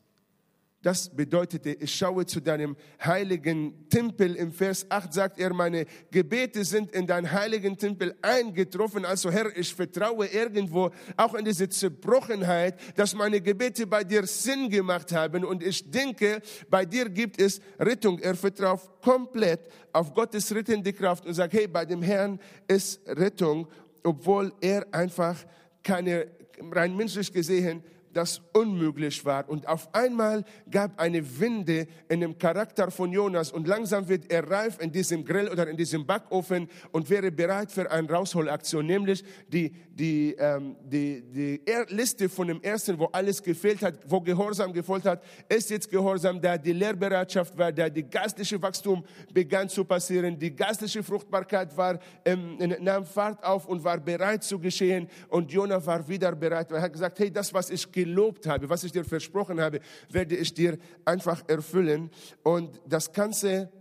[0.83, 4.35] Das bedeutete, ich schaue zu deinem heiligen Tempel.
[4.35, 9.05] Im Vers 8 sagt er, meine Gebete sind in deinen heiligen Tempel eingetroffen.
[9.05, 14.69] Also Herr, ich vertraue irgendwo auch in diese Zerbrochenheit, dass meine Gebete bei dir Sinn
[14.69, 15.45] gemacht haben.
[15.45, 18.19] Und ich denke, bei dir gibt es Rettung.
[18.19, 19.61] Er vertraut komplett
[19.93, 23.69] auf Gottes rettende Kraft und sagt, hey, bei dem Herrn ist Rettung,
[24.03, 25.37] obwohl er einfach
[25.81, 26.27] keine,
[26.73, 27.81] rein menschlich gesehen,
[28.13, 29.49] das unmöglich war.
[29.49, 34.49] Und auf einmal gab eine Winde in dem Charakter von Jonas und langsam wird er
[34.49, 39.23] reif in diesem Grill oder in diesem Backofen und wäre bereit für eine Rausholaktion, nämlich
[39.47, 44.73] die, die, ähm, die, die Liste von dem ersten, wo alles gefehlt hat, wo Gehorsam
[44.73, 46.57] gefolgt hat, ist jetzt Gehorsam, da.
[46.57, 47.89] Die Lehrbereitschaft war, da.
[47.89, 53.83] Die geistliche Wachstum begann zu passieren, die geistliche Fruchtbarkeit war, ähm, nahm Fahrt auf und
[53.83, 55.07] war bereit zu geschehen.
[55.29, 58.83] Und Jonah war wieder bereit, er hat gesagt, hey, das, was ich gelobt habe, was
[58.83, 62.09] ich dir versprochen habe, werde ich dir einfach erfüllen.
[62.43, 63.71] Und das Ganze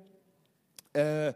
[0.92, 1.32] äh,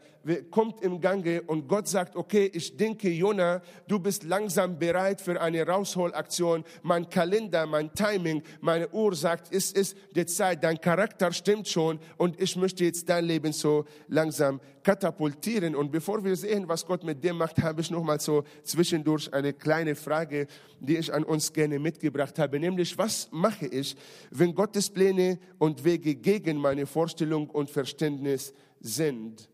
[0.51, 5.40] kommt im Gange und Gott sagt, okay, ich denke, Jona, du bist langsam bereit für
[5.40, 6.64] eine Rausholaktion.
[6.83, 11.99] Mein Kalender, mein Timing, meine Uhr sagt, es ist die Zeit, dein Charakter stimmt schon
[12.16, 15.75] und ich möchte jetzt dein Leben so langsam katapultieren.
[15.75, 19.33] Und bevor wir sehen, was Gott mit dem macht, habe ich noch mal so zwischendurch
[19.33, 20.47] eine kleine Frage,
[20.81, 23.97] die ich an uns gerne mitgebracht habe, nämlich, was mache ich,
[24.31, 28.53] wenn Gottes Pläne und Wege gegen meine Vorstellung und Verständnis
[28.87, 29.49] sind?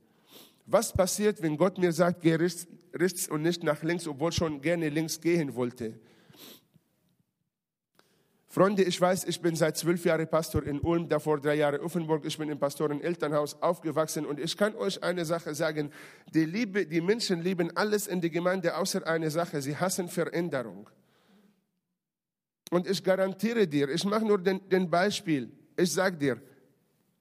[0.66, 4.60] Was passiert, wenn Gott mir sagt, geh rechts, rechts und nicht nach links, obwohl schon
[4.60, 5.98] gerne links gehen wollte?
[8.52, 12.26] Freunde, ich weiß, ich bin seit zwölf Jahren Pastor in Ulm, davor drei Jahre Offenburg.
[12.26, 15.90] Ich bin im Pastoren-Elternhaus aufgewachsen und ich kann euch eine Sache sagen.
[16.34, 19.62] Die, Liebe, die Menschen lieben alles in der Gemeinde außer eine Sache.
[19.62, 20.90] Sie hassen Veränderung.
[22.70, 25.50] Und ich garantiere dir, ich mache nur den, den Beispiel.
[25.74, 26.42] Ich sage dir,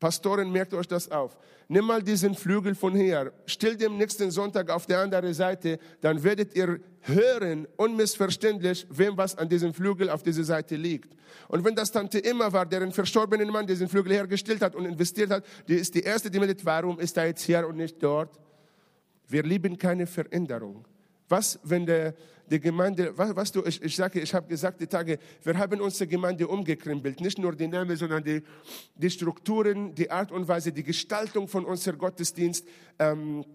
[0.02, 1.38] Pastoren, merkt euch das auf.
[1.68, 6.22] Nimm mal diesen Flügel von hier, stell dem nächsten Sonntag auf der anderen Seite, dann
[6.24, 11.16] werdet ihr hören, unmissverständlich, wem was an diesem Flügel auf dieser Seite liegt.
[11.48, 14.86] Und wenn das Tante immer war, der einen verstorbenen Mann diesen Flügel hergestellt hat und
[14.86, 18.02] investiert hat, die ist die erste, die meldet, warum ist er jetzt hier und nicht
[18.02, 18.40] dort?
[19.28, 20.84] Wir lieben keine Veränderung.
[21.32, 22.14] Was, wenn der,
[22.46, 25.80] die Gemeinde, was, was du, ich, ich sage, ich habe gesagt, die Tage, wir haben
[25.80, 27.22] unsere Gemeinde umgekrempelt.
[27.22, 28.44] Nicht nur die Namen, sondern die,
[28.96, 32.68] die Strukturen, die Art und Weise, die Gestaltung von unserem Gottesdienst.
[33.00, 33.46] Ähm,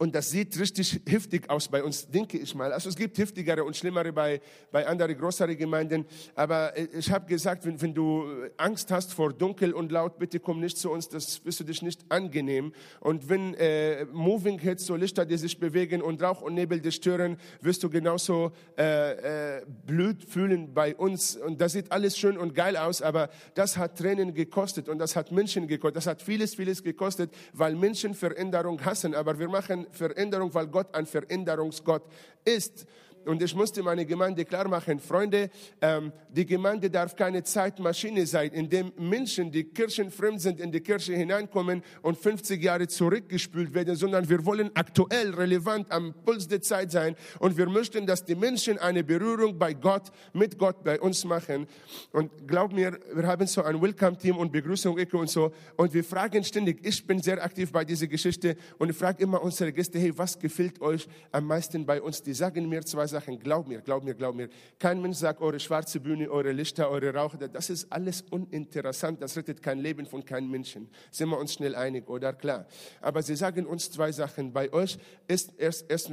[0.00, 2.72] und das sieht richtig heftig aus bei uns, denke ich mal.
[2.72, 4.40] Also es gibt heftigere und schlimmere bei,
[4.72, 6.06] bei anderen größeren Gemeinden.
[6.34, 8.24] Aber äh, ich habe gesagt, wenn, wenn du
[8.56, 11.82] Angst hast vor dunkel und laut, bitte komm nicht zu uns, das wirst du dich
[11.82, 12.72] nicht angenehm.
[13.00, 16.94] Und wenn äh, Moving Heads, so Lichter, die sich bewegen und Rauch und Nebel dich
[16.94, 21.36] stören, wirst du genauso äh, äh, blöd fühlen bei uns.
[21.36, 25.14] Und das sieht alles schön und geil aus, aber das hat Tränen gekostet und das
[25.14, 25.96] hat Menschen gekostet.
[25.96, 29.14] Das hat vieles, vieles gekostet, weil Menschen Veränderung hassen.
[29.14, 32.02] Aber wir machen Veränderung, weil Gott ein Veränderungsgott
[32.44, 32.86] ist.
[33.30, 38.50] Und ich musste meine Gemeinde klar machen, Freunde, ähm, die Gemeinde darf keine Zeitmaschine sein,
[38.50, 43.94] in dem Menschen, die kirchenfremd sind, in die Kirche hineinkommen und 50 Jahre zurückgespült werden,
[43.94, 48.34] sondern wir wollen aktuell, relevant, am Puls der Zeit sein und wir möchten, dass die
[48.34, 51.68] Menschen eine Berührung bei Gott, mit Gott bei uns machen.
[52.10, 56.42] Und glaub mir, wir haben so ein Welcome-Team und Begrüßung und so und wir fragen
[56.42, 60.12] ständig, ich bin sehr aktiv bei dieser Geschichte und ich frage immer unsere Gäste, hey,
[60.18, 62.20] was gefällt euch am meisten bei uns?
[62.20, 64.48] Die sagen mir zwei Sachen, glaub mir, glaub mir, glaub mir.
[64.78, 69.36] Kein Mensch sagt, eure schwarze Bühne, eure Lichter, eure Raucher, das ist alles uninteressant, das
[69.36, 70.88] rettet kein Leben von keinem Menschen.
[71.10, 72.32] Sind wir uns schnell einig, oder?
[72.32, 72.66] Klar.
[73.00, 74.52] Aber sie sagen uns zwei Sachen.
[74.52, 76.12] Bei euch ist erst, erst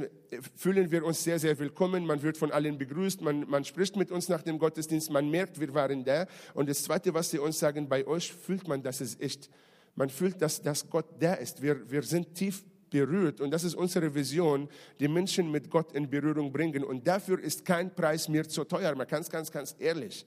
[0.56, 4.10] fühlen wir uns sehr, sehr willkommen, man wird von allen begrüßt, man, man spricht mit
[4.10, 6.26] uns nach dem Gottesdienst, man merkt, wir waren da.
[6.54, 9.50] Und das Zweite, was sie uns sagen, bei euch fühlt man, dass es echt,
[9.94, 11.62] man fühlt, dass, dass Gott da ist.
[11.62, 13.40] Wir, wir sind tief berührt.
[13.40, 14.68] Und das ist unsere Vision,
[15.00, 16.84] die Menschen mit Gott in Berührung bringen.
[16.84, 18.94] Und dafür ist kein Preis mehr zu teuer.
[18.94, 20.26] Man kann es ganz, ganz ehrlich.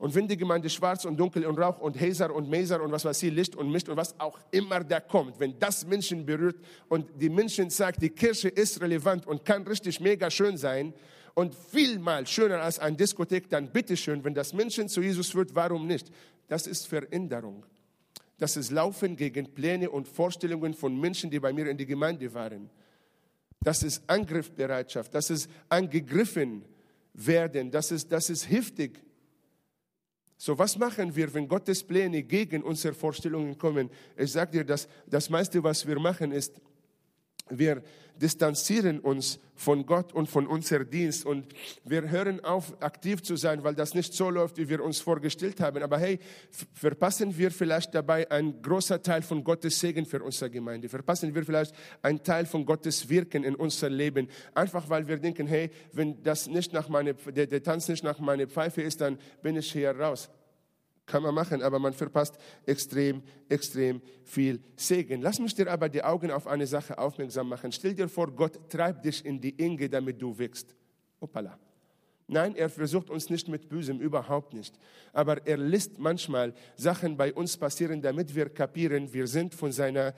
[0.00, 3.04] Und wenn die Gemeinde schwarz und dunkel und Rauch und Häser und Meser und was
[3.04, 6.56] weiß ich, Licht und Mist und was auch immer da kommt, wenn das Menschen berührt
[6.88, 10.94] und die Menschen sagt, die Kirche ist relevant und kann richtig mega schön sein
[11.34, 15.86] und vielmal schöner als ein Diskothek, dann bitteschön, wenn das Menschen zu Jesus führt, warum
[15.86, 16.10] nicht?
[16.48, 17.66] Das ist Veränderung.
[18.40, 22.32] Das ist Laufen gegen Pläne und Vorstellungen von Menschen, die bei mir in die Gemeinde
[22.32, 22.70] waren.
[23.62, 26.64] Das ist Angriffsbereitschaft, das ist angegriffen
[27.12, 28.98] werden, das ist, das ist heftig.
[30.38, 33.90] So, was machen wir, wenn Gottes Pläne gegen unsere Vorstellungen kommen?
[34.16, 36.58] Ich sage dir, dass das meiste, was wir machen, ist,
[37.50, 37.82] wir
[38.20, 41.46] distanzieren uns von Gott und von unserem Dienst und
[41.84, 45.60] wir hören auf, aktiv zu sein, weil das nicht so läuft, wie wir uns vorgestellt
[45.60, 45.82] haben.
[45.82, 46.18] Aber hey,
[46.72, 50.88] verpassen wir vielleicht dabei einen großen Teil von Gottes Segen für unsere Gemeinde?
[50.88, 54.28] Verpassen wir vielleicht einen Teil von Gottes Wirken in unser Leben?
[54.54, 58.18] Einfach weil wir denken, hey, wenn das nicht nach meine, der, der Tanz nicht nach
[58.18, 60.30] meiner Pfeife ist, dann bin ich hier raus
[61.10, 65.20] kann man machen, aber man verpasst extrem, extrem viel Segen.
[65.22, 67.72] Lass mich dir aber die Augen auf eine Sache aufmerksam machen.
[67.72, 70.74] Stell dir vor, Gott treibt dich in die Enge, damit du wächst.
[71.18, 71.58] Opala.
[72.28, 74.78] Nein, er versucht uns nicht mit Bösem, überhaupt nicht.
[75.12, 80.14] Aber er lässt manchmal Sachen bei uns passieren, damit wir kapieren, wir sind von seiner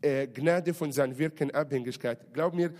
[0.00, 2.34] äh, Gnade, von seinem Wirken Abhängigkeit.
[2.34, 2.74] Glaub mir,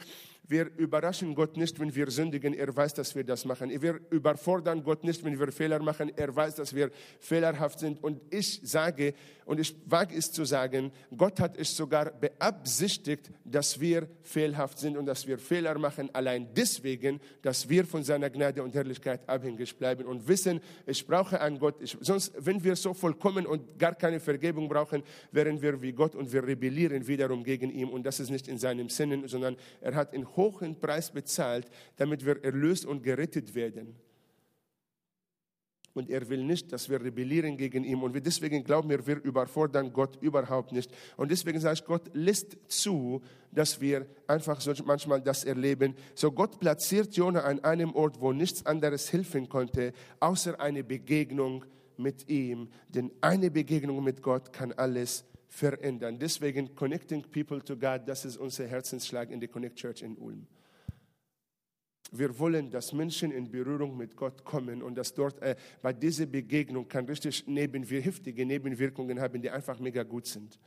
[0.52, 2.54] wir überraschen Gott nicht, wenn wir sündigen.
[2.54, 3.70] Er weiß, dass wir das machen.
[3.82, 6.12] Wir überfordern Gott nicht, wenn wir Fehler machen.
[6.14, 8.00] Er weiß, dass wir fehlerhaft sind.
[8.04, 13.80] Und ich sage, und ich wage es zu sagen, Gott hat es sogar beabsichtigt, dass
[13.80, 18.62] wir fehlhaft sind und dass wir Fehler machen, allein deswegen, dass wir von seiner Gnade
[18.62, 21.80] und Herrlichkeit abhängig bleiben und wissen, ich brauche einen Gott.
[21.80, 26.14] Ich, sonst, wenn wir so vollkommen und gar keine Vergebung brauchen, wären wir wie Gott
[26.14, 27.88] und wir rebellieren wiederum gegen ihn.
[27.88, 32.24] Und das ist nicht in seinem Sinne, sondern er hat in hohen Preis bezahlt, damit
[32.24, 33.94] wir erlöst und gerettet werden.
[35.94, 38.02] Und er will nicht, dass wir rebellieren gegen ihn.
[38.02, 40.90] Und deswegen glauben wir, wir überfordern Gott überhaupt nicht.
[41.18, 45.94] Und deswegen sage ich, Gott lässt zu, dass wir einfach so manchmal das erleben.
[46.14, 51.64] So Gott platziert Jonah an einem Ort, wo nichts anderes helfen konnte, außer eine Begegnung
[51.98, 52.68] mit ihm.
[52.88, 56.18] Denn eine Begegnung mit Gott kann alles verändern.
[56.18, 60.46] Deswegen Connecting People to God, das ist unser Herzensschlag in der Connect Church in Ulm.
[62.10, 66.24] Wir wollen, dass Menschen in Berührung mit Gott kommen und dass dort äh, bei dieser
[66.24, 70.58] Begegnung kann richtig heftige Nebenwirkungen haben, die einfach mega gut sind.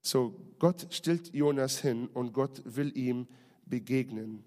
[0.00, 3.26] So, Gott stellt Jonas hin und Gott will ihm
[3.64, 4.44] begegnen.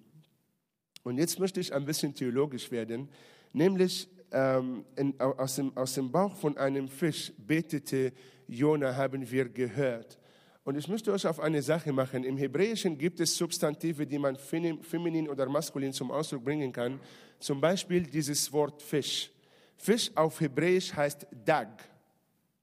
[1.04, 3.10] Und jetzt möchte ich ein bisschen theologisch werden,
[3.52, 8.14] nämlich ähm, in, aus, dem, aus dem Bauch von einem Fisch betete
[8.48, 10.18] Jona, haben wir gehört.
[10.64, 12.24] Und ich möchte euch auf eine Sache machen.
[12.24, 17.00] Im Hebräischen gibt es Substantive, die man feminin oder maskulin zum Ausdruck bringen kann.
[17.40, 19.32] Zum Beispiel dieses Wort Fisch.
[19.78, 21.70] Fisch auf Hebräisch heißt Dag.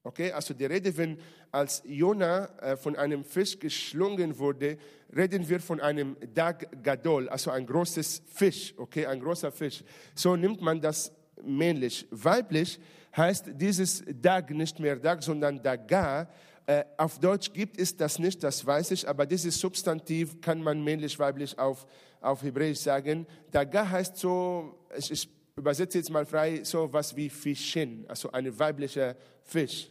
[0.03, 1.19] Okay, also die Rede, wenn
[1.51, 4.77] als Jona äh, von einem Fisch geschlungen wurde,
[5.13, 9.83] reden wir von einem Dag Gadol, also ein großes Fisch, okay, ein großer Fisch.
[10.15, 11.11] So nimmt man das
[11.43, 12.07] männlich.
[12.11, 12.79] Weiblich
[13.15, 16.29] heißt dieses Dag nicht mehr Dag, sondern Daga.
[16.65, 20.83] Äh, auf Deutsch gibt es das nicht, das weiß ich, aber dieses Substantiv kann man
[20.83, 21.85] männlich, weiblich auf,
[22.19, 23.25] auf Hebräisch sagen.
[23.51, 28.57] Daga heißt so, ich, ich übersetze jetzt mal frei, so was wie Fischchen, also eine
[28.59, 29.89] weibliche Fisch.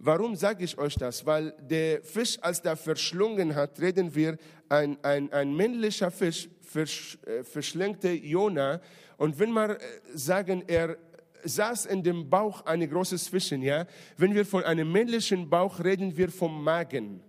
[0.00, 1.26] Warum sage ich euch das?
[1.26, 4.36] Weil der Fisch, als der verschlungen hat, reden wir,
[4.68, 8.80] ein, ein, ein männlicher Fisch versch, äh, verschlängte Jona.
[9.18, 9.78] Und wenn wir äh,
[10.14, 10.96] sagen, er
[11.44, 16.16] saß in dem Bauch ein großes Fischen, ja, wenn wir von einem männlichen Bauch reden,
[16.16, 17.20] wir vom Magen.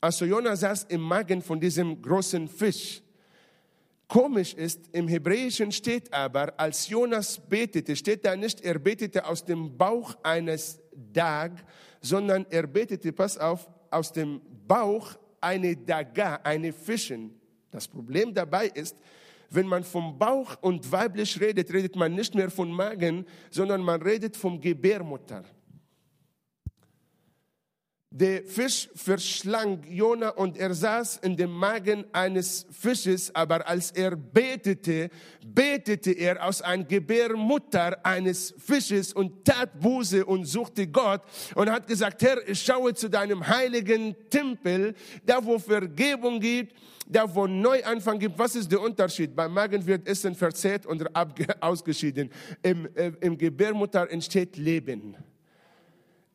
[0.00, 3.02] Also Jona saß im Magen von diesem großen Fisch.
[4.08, 9.44] Komisch ist, im Hebräischen steht aber, als Jonas betete, steht da nicht, er betete aus
[9.44, 10.80] dem Bauch eines
[11.12, 11.52] Dag,
[12.00, 17.34] sondern er betete, pass auf, aus dem Bauch eine Daga, eine Fischen.
[17.72, 18.96] Das Problem dabei ist,
[19.50, 24.02] wenn man vom Bauch und weiblich redet, redet man nicht mehr von Magen, sondern man
[24.02, 25.44] redet vom Gebärmutter.
[28.18, 34.16] Der Fisch verschlang Jona und er saß in dem Magen eines Fisches, aber als er
[34.16, 35.10] betete,
[35.44, 41.24] betete er aus einer Gebärmutter eines Fisches und tat Buße und suchte Gott
[41.56, 44.94] und hat gesagt, Herr, ich schaue zu deinem heiligen Tempel,
[45.26, 46.74] da wo Vergebung gibt,
[47.06, 48.38] da wo Neuanfang gibt.
[48.38, 49.36] Was ist der Unterschied?
[49.36, 51.04] Beim Magen wird Essen verzehrt und
[51.60, 52.30] ausgeschieden.
[52.62, 55.18] Im, äh, Im Gebärmutter entsteht Leben.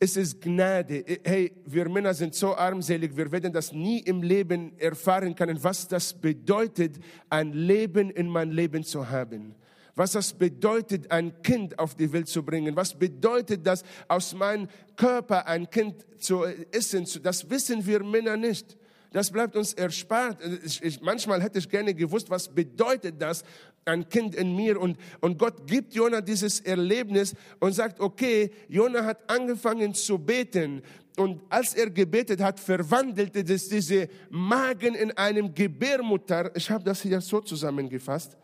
[0.04, 1.06] Es ist Gnade.
[1.24, 5.88] Hey, wir Männer sind so armselig, wir werden das nie im Leben erfahren können, was
[5.88, 6.98] das bedeutet,
[7.30, 9.54] ein Leben in mein Leben zu haben.
[9.94, 12.76] Was das bedeutet, ein Kind auf die Welt zu bringen.
[12.76, 17.06] Was bedeutet das, aus meinem Körper ein Kind zu essen.
[17.22, 18.76] Das wissen wir Männer nicht.
[19.12, 20.40] Das bleibt uns erspart.
[20.66, 23.44] Ich, ich, manchmal hätte ich gerne gewusst, was bedeutet das,
[23.86, 24.80] ein Kind in mir.
[24.80, 30.82] Und, und Gott gibt Jona dieses Erlebnis und sagt, okay, Jona hat angefangen zu beten.
[31.18, 36.56] Und als er gebetet hat, verwandelte das diese Magen in einem Gebärmutter.
[36.56, 38.38] Ich habe das hier so zusammengefasst.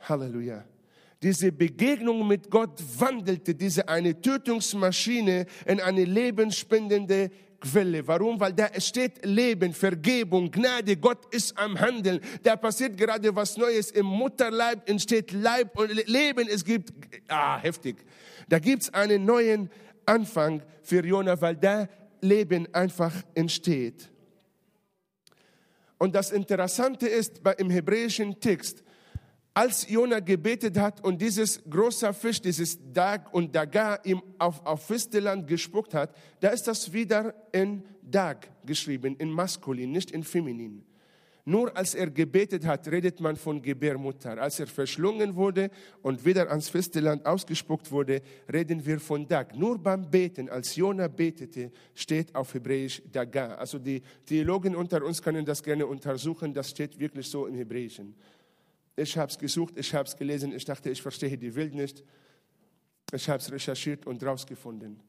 [0.00, 0.64] Halleluja.
[1.22, 8.06] Diese Begegnung mit Gott wandelte diese eine Tötungsmaschine in eine lebensspendende Quelle.
[8.06, 8.38] Warum?
[8.38, 10.96] Weil da steht Leben, Vergebung, Gnade.
[10.96, 12.20] Gott ist am Handeln.
[12.42, 13.90] Da passiert gerade was Neues.
[13.90, 16.48] Im Mutterleib entsteht Leib und Leben.
[16.48, 16.92] Es gibt,
[17.28, 17.96] ah, heftig.
[18.48, 19.70] Da gibt's einen neuen
[20.06, 21.88] Anfang für Jona, weil da
[22.20, 24.10] Leben einfach entsteht.
[25.98, 28.82] Und das Interessante ist, im hebräischen Text,
[29.54, 34.84] als Jona gebetet hat und dieses große Fisch, dieses Dag und Daga ihm auf, auf
[34.84, 40.84] Fisteland gespuckt hat, da ist das wieder in Dag geschrieben, in Maskulin, nicht in Feminin.
[41.46, 44.40] Nur als er gebetet hat, redet man von Gebärmutter.
[44.40, 49.54] Als er verschlungen wurde und wieder ans Fisteland ausgespuckt wurde, reden wir von Dag.
[49.54, 53.56] Nur beim Beten, als Jona betete, steht auf Hebräisch Daga.
[53.56, 58.14] Also die Theologen unter uns können das gerne untersuchen, das steht wirklich so im Hebräischen.
[58.96, 62.04] Ich habe es gesucht, ich habe es gelesen, ich dachte, ich verstehe die Welt nicht.
[63.12, 65.00] Ich habe es recherchiert und rausgefunden.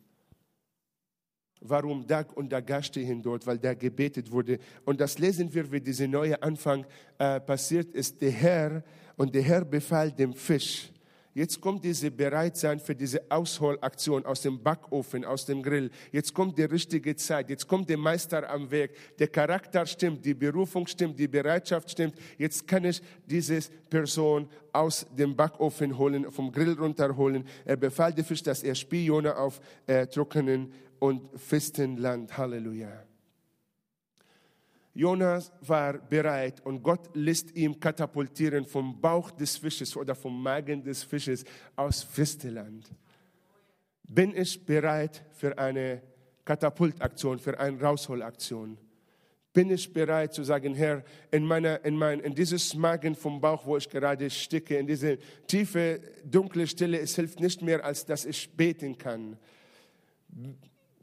[1.61, 3.47] Warum Dag und Daga stehen dort?
[3.47, 4.59] Weil da gebetet wurde.
[4.83, 6.85] Und das lesen wir, wie dieser neue Anfang
[7.17, 8.21] äh, passiert ist.
[8.21, 8.83] Der Herr
[9.15, 10.91] und der Herr befahl dem Fisch,
[11.35, 15.91] Jetzt kommt diese Bereitsein für diese Ausholaktion aus dem Backofen, aus dem Grill.
[16.13, 17.49] Jetzt kommt die richtige Zeit.
[17.49, 18.91] Jetzt kommt der Meister am Weg.
[19.19, 22.15] Der Charakter stimmt, die Berufung stimmt, die Bereitschaft stimmt.
[22.37, 27.43] Jetzt kann ich diese Person aus dem Backofen holen, vom Grill runterholen.
[27.65, 32.37] Er befahl dem Fisch, dass er Spione auf äh, trockenen und festen Land.
[32.37, 33.03] Halleluja.
[34.95, 40.81] Jonas war bereit und Gott lässt ihn katapultieren vom Bauch des Fisches oder vom Magen
[40.81, 41.43] des Fisches
[41.75, 42.89] aus Festeland.
[44.07, 46.01] Bin ich bereit für eine
[46.45, 48.77] Katapultaktion, für eine Rausholaktion?
[49.51, 53.65] Bin ich bereit zu sagen, Herr, in, meiner, in, mein, in dieses Magen vom Bauch,
[53.65, 58.23] wo ich gerade stecke, in diese tiefe, dunkle Stille, es hilft nicht mehr, als dass
[58.23, 59.37] ich beten kann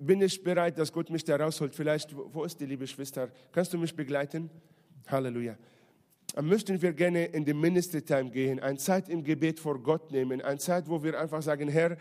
[0.06, 1.74] bin ich bereit, dass Gott mich da rausholt.
[1.74, 3.30] Vielleicht, wo ist die liebe Schwester?
[3.52, 4.50] Kannst du mich begleiten?
[5.06, 5.56] Halleluja.
[6.34, 10.10] Dann möchten wir gerne in die Ministry Time gehen, eine Zeit im Gebet vor Gott
[10.10, 11.96] nehmen, eine Zeit, wo wir einfach sagen, Herr,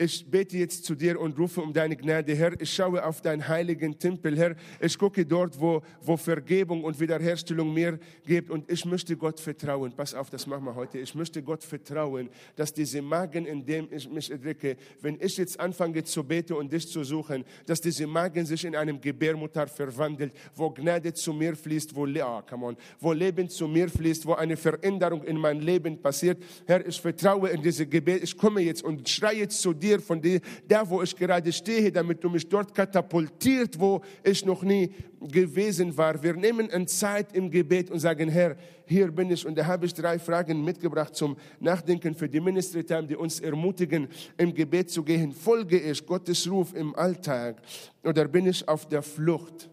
[0.00, 2.58] ich bete jetzt zu dir und rufe um deine Gnade, Herr.
[2.58, 4.56] Ich schaue auf deinen heiligen Tempel, Herr.
[4.80, 8.48] Ich gucke dort, wo, wo Vergebung und Wiederherstellung mir gibt.
[8.48, 9.92] Und ich möchte Gott vertrauen.
[9.94, 10.98] Pass auf, das machen wir heute.
[10.98, 15.60] Ich möchte Gott vertrauen, dass diese Magen, in dem ich mich erdrücke, wenn ich jetzt
[15.60, 20.32] anfange zu beten und dich zu suchen, dass diese Magen sich in einem Gebärmutter verwandelt,
[20.54, 24.32] wo Gnade zu mir fließt, wo, oh, come on, wo Leben zu mir fließt, wo
[24.32, 26.42] eine Veränderung in mein Leben passiert.
[26.66, 28.22] Herr, ich vertraue in diese Gebet.
[28.22, 31.90] Ich komme jetzt und schreie zu dir dir, von dir, der, wo ich gerade stehe,
[31.90, 36.22] damit du mich dort katapultiert, wo ich noch nie gewesen war.
[36.22, 39.46] Wir nehmen eine Zeit im Gebet und sagen, Herr, hier bin ich.
[39.46, 43.40] Und da habe ich drei Fragen mitgebracht zum Nachdenken für die Ministry Time, die uns
[43.40, 45.32] ermutigen, im Gebet zu gehen.
[45.32, 47.60] Folge ich Gottes Ruf im Alltag
[48.02, 49.68] oder bin ich auf der Flucht?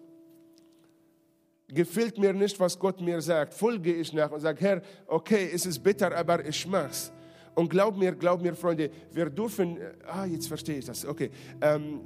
[1.69, 5.65] Gefällt mir nicht, was Gott mir sagt, folge ich nach und sage, Herr, okay, es
[5.65, 7.11] ist bitter, aber ich mach's.
[7.57, 11.31] Und glaub mir, glaub mir, Freunde, wir dürfen, ah, jetzt verstehe ich das, okay.
[11.59, 12.01] Ähm,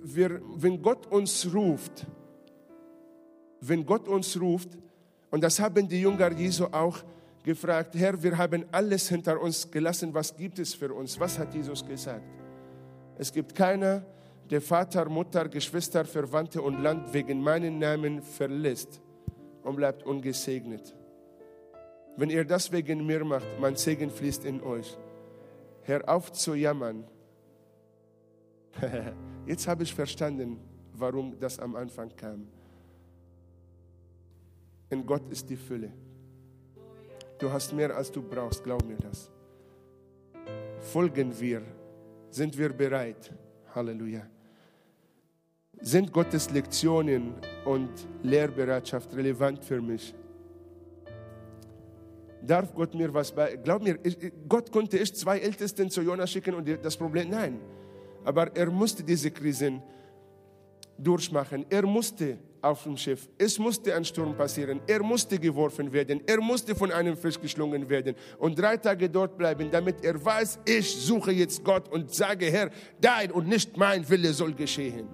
[0.00, 2.06] wir, wenn Gott uns ruft,
[3.60, 4.78] wenn Gott uns ruft,
[5.32, 7.02] und das haben die Jünger Jesu auch
[7.42, 11.18] gefragt, Herr, wir haben alles hinter uns gelassen, was gibt es für uns?
[11.18, 12.22] Was hat Jesus gesagt?
[13.16, 14.06] Es gibt keiner,
[14.48, 19.00] der Vater, Mutter, Geschwister, Verwandte und Land wegen meinen Namen verlässt
[19.64, 20.94] und bleibt ungesegnet.
[22.18, 24.98] Wenn ihr das wegen mir macht, mein Segen fließt in euch.
[25.82, 27.04] Hör auf zu jammern.
[29.46, 30.58] Jetzt habe ich verstanden,
[30.94, 32.48] warum das am Anfang kam.
[34.90, 35.92] In Gott ist die Fülle.
[37.38, 39.30] Du hast mehr, als du brauchst, glaub mir das.
[40.80, 41.62] Folgen wir,
[42.30, 43.32] sind wir bereit.
[43.76, 44.26] Halleluja.
[45.80, 47.90] Sind Gottes Lektionen und
[48.24, 50.16] Lehrbereitschaft relevant für mich?
[52.42, 53.56] Darf Gott mir was bei?
[53.56, 54.16] Glaub mir, ich,
[54.48, 57.60] Gott konnte ich zwei Ältesten zu Jonas schicken und das Problem, nein.
[58.24, 59.82] Aber er musste diese Krisen
[60.98, 61.64] durchmachen.
[61.70, 63.28] Er musste auf dem Schiff.
[63.38, 64.80] Es musste ein Sturm passieren.
[64.86, 66.20] Er musste geworfen werden.
[66.26, 70.60] Er musste von einem Fisch geschlungen werden und drei Tage dort bleiben, damit er weiß,
[70.64, 72.70] ich suche jetzt Gott und sage, Herr,
[73.00, 75.08] dein und nicht mein Wille soll geschehen.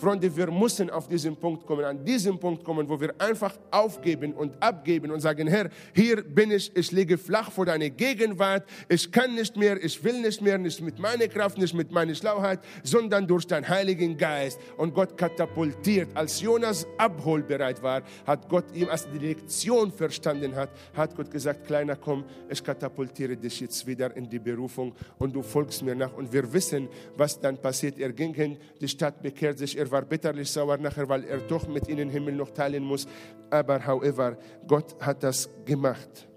[0.00, 4.32] Freunde, wir müssen auf diesen Punkt kommen, an diesen Punkt kommen, wo wir einfach aufgeben
[4.32, 9.12] und abgeben und sagen, Herr, hier bin ich, ich liege flach vor deiner Gegenwart, ich
[9.12, 12.60] kann nicht mehr, ich will nicht mehr, nicht mit meiner Kraft, nicht mit meiner Schlauheit,
[12.82, 14.58] sondern durch deinen Heiligen Geist.
[14.78, 16.08] Und Gott katapultiert.
[16.14, 21.66] Als Jonas abholbereit war, hat Gott ihm, als die Lektion verstanden hat, hat Gott gesagt,
[21.66, 26.14] Kleiner, komm, ich katapultiere dich jetzt wieder in die Berufung und du folgst mir nach.
[26.14, 26.88] Und wir wissen,
[27.18, 27.98] was dann passiert.
[27.98, 31.66] Er ging hin, die Stadt bekehrt sich, er war bitterlich sauer nachher, weil er doch
[31.68, 33.06] mit ihnen Himmel noch teilen muss.
[33.50, 34.36] Aber however,
[34.66, 36.28] Gott hat das gemacht.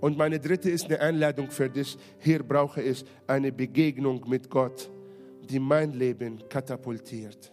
[0.00, 1.96] Und meine dritte ist eine Einladung für dich.
[2.18, 4.90] Hier brauche ich eine Begegnung mit Gott,
[5.48, 7.50] die mein Leben katapultiert.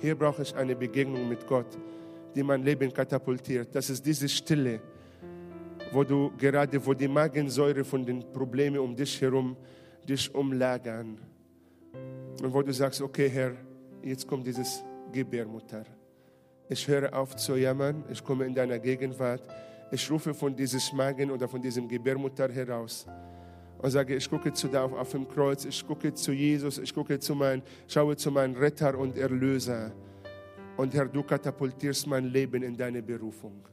[0.00, 1.78] Hier brauche ich eine Begegnung mit Gott,
[2.34, 3.74] die mein Leben katapultiert.
[3.74, 4.80] Das ist diese Stille,
[5.92, 9.56] wo du gerade, wo die Magensäure von den Problemen um dich herum
[10.08, 11.18] dich umlagern.
[12.42, 13.52] Und wo du sagst, okay Herr,
[14.02, 14.82] jetzt kommt dieses
[15.12, 15.84] Gebärmutter.
[16.68, 19.42] Ich höre auf zu jammern, ich komme in deiner Gegenwart.
[19.90, 23.06] Ich rufe von diesem Magen oder von diesem Gebärmutter heraus
[23.84, 27.18] und sage, ich gucke zu da auf, dem Kreuz, ich gucke zu Jesus, ich gucke
[27.18, 29.92] zu mein, schaue zu meinem Retter und Erlöser.
[30.78, 33.68] Und Herr, du katapultierst mein Leben in deine Berufung.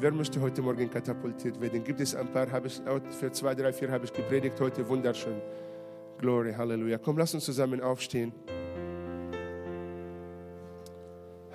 [0.00, 1.84] Wer möchte heute Morgen katapultiert werden?
[1.84, 2.80] Gibt es ein paar, habe ich,
[3.10, 5.42] für zwei, drei, vier habe ich gepredigt heute, wunderschön.
[6.16, 6.96] Glory, Halleluja.
[6.96, 8.32] Komm, lass uns zusammen aufstehen.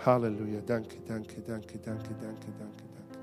[0.06, 3.20] Halleluja, danke, danke, danke, danke, danke, danke, danke.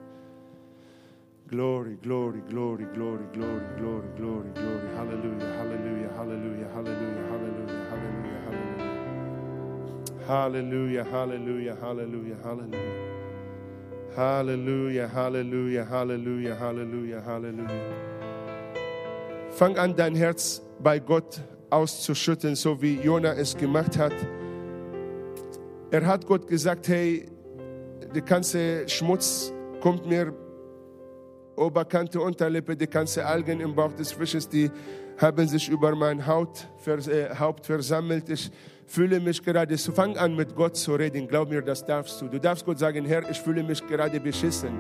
[1.47, 4.89] Glory, glory, glory, glory, glory, glory, glory, glory.
[4.97, 8.91] Halleluja, Halleluja, Halleluja, Halleluja, Halleluja, Halleluja, Halleluja.
[10.27, 13.12] Halleluja, Halleluja, Halleluja, Halleluja.
[14.17, 17.71] Halleluja, Halleluja, Halleluja, Halleluja, Halleluja.
[19.51, 21.41] Fang an, dein Herz bei Gott
[21.71, 24.13] auszuschütten, so wie Jona es gemacht hat.
[25.91, 27.27] Er hat Gott gesagt, hey,
[28.15, 30.35] der ganze Schmutz kommt mir
[31.57, 34.71] Oberkante, Unterlippe, die ganze Algen im Bauch des Fisches, die
[35.23, 38.29] haben sich über mein Haut, äh, Haupt versammelt.
[38.29, 38.51] Ich
[38.87, 42.29] fühle mich gerade, so fang an mit Gott zu reden, glaub mir, das darfst du.
[42.29, 44.73] Du darfst Gott sagen, Herr, ich fühle mich gerade beschissen.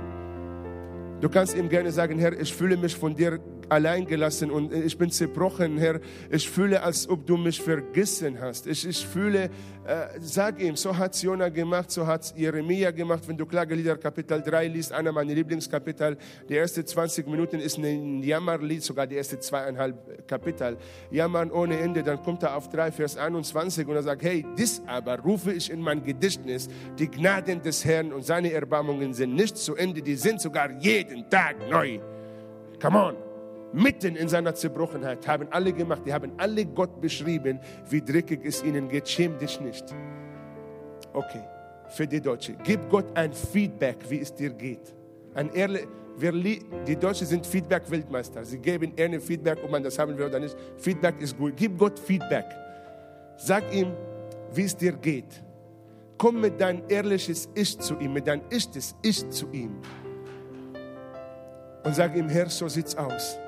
[1.21, 3.39] Du kannst ihm gerne sagen, Herr, ich fühle mich von dir
[3.69, 6.01] allein gelassen und ich bin zerbrochen, Herr.
[6.31, 8.67] Ich fühle, als ob du mich vergessen hast.
[8.67, 9.51] Ich, ich fühle,
[9.85, 13.23] äh, sag ihm, so hat Jona gemacht, so hat Jeremia gemacht.
[13.27, 16.17] Wenn du Klagelieder Kapitel 3 liest, einer meiner Lieblingskapitel,
[16.49, 20.77] die ersten 20 Minuten ist ein Jammerlied, sogar die ersten zweieinhalb Kapitel.
[21.11, 24.83] Jammern ohne Ende, dann kommt er auf 3, Vers 21 und er sagt, hey, dies
[24.87, 26.69] aber rufe ich in mein Gedächtnis.
[26.99, 31.29] Die Gnaden des Herrn und seine Erbarmungen sind nicht zu Ende, die sind sogar jeden
[31.29, 31.99] Tag neu.
[32.81, 33.32] Come on
[33.73, 38.63] mitten in seiner Zerbrochenheit, haben alle gemacht, die haben alle Gott beschrieben, wie dreckig es
[38.63, 39.09] ihnen geht.
[39.09, 39.85] Schäm dich nicht.
[41.13, 41.43] Okay,
[41.89, 42.57] für die Deutschen.
[42.65, 44.95] Gib Gott ein Feedback, wie es dir geht.
[45.35, 48.45] Ein ehrlich, wir, die Deutschen sind Feedback-Weltmeister.
[48.45, 50.57] Sie geben ehrlich Feedback, ob man das haben will oder nicht.
[50.77, 51.55] Feedback ist gut.
[51.57, 52.45] Gib Gott Feedback.
[53.37, 53.93] Sag ihm,
[54.55, 55.43] wie es dir geht.
[56.19, 59.79] Komm mit dein ehrliches Ich zu ihm, mit dein echtes Ich zu ihm.
[61.83, 63.39] Und sag ihm, Herr, so sieht's aus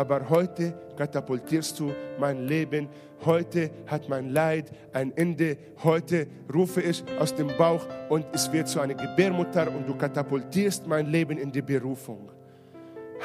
[0.00, 2.88] aber heute katapultierst du mein Leben.
[3.22, 5.58] Heute hat mein Leid ein Ende.
[5.84, 10.86] Heute rufe ich aus dem Bauch und es wird zu einer Gebärmutter und du katapultierst
[10.86, 12.30] mein Leben in die Berufung.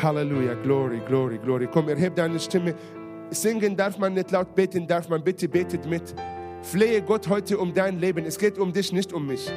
[0.03, 1.69] Halleluja, Glory, Glory, Glory.
[1.71, 2.76] Komm, erhebe deine Stimme.
[3.30, 5.23] Singen darf man nicht laut, beten darf man.
[5.23, 6.13] Bitte betet mit.
[6.61, 8.26] Flehe Gott heute um dein Leben.
[8.26, 9.49] Es geht um dich, nicht um mich.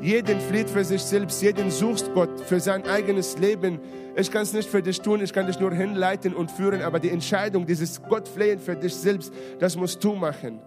[0.00, 3.80] Jeden flieht für sich selbst, jeden suchst Gott für sein eigenes Leben.
[4.16, 7.00] Ich kann es nicht für dich tun, ich kann dich nur hinleiten und führen, aber
[7.00, 10.60] die Entscheidung, dieses Gott flehen für dich selbst, das musst du machen.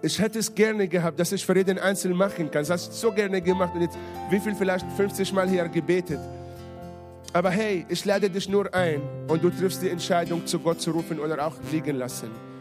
[0.00, 2.62] Ich hätte es gerne gehabt, dass ich für jeden Einzelnen machen kann.
[2.62, 3.96] Das hast du so gerne gemacht und jetzt,
[4.30, 6.20] wie viel vielleicht 50 Mal hier gebetet.
[7.32, 10.92] Aber hey, ich lade dich nur ein und du triffst die Entscheidung, zu Gott zu
[10.92, 12.53] rufen oder auch liegen lassen.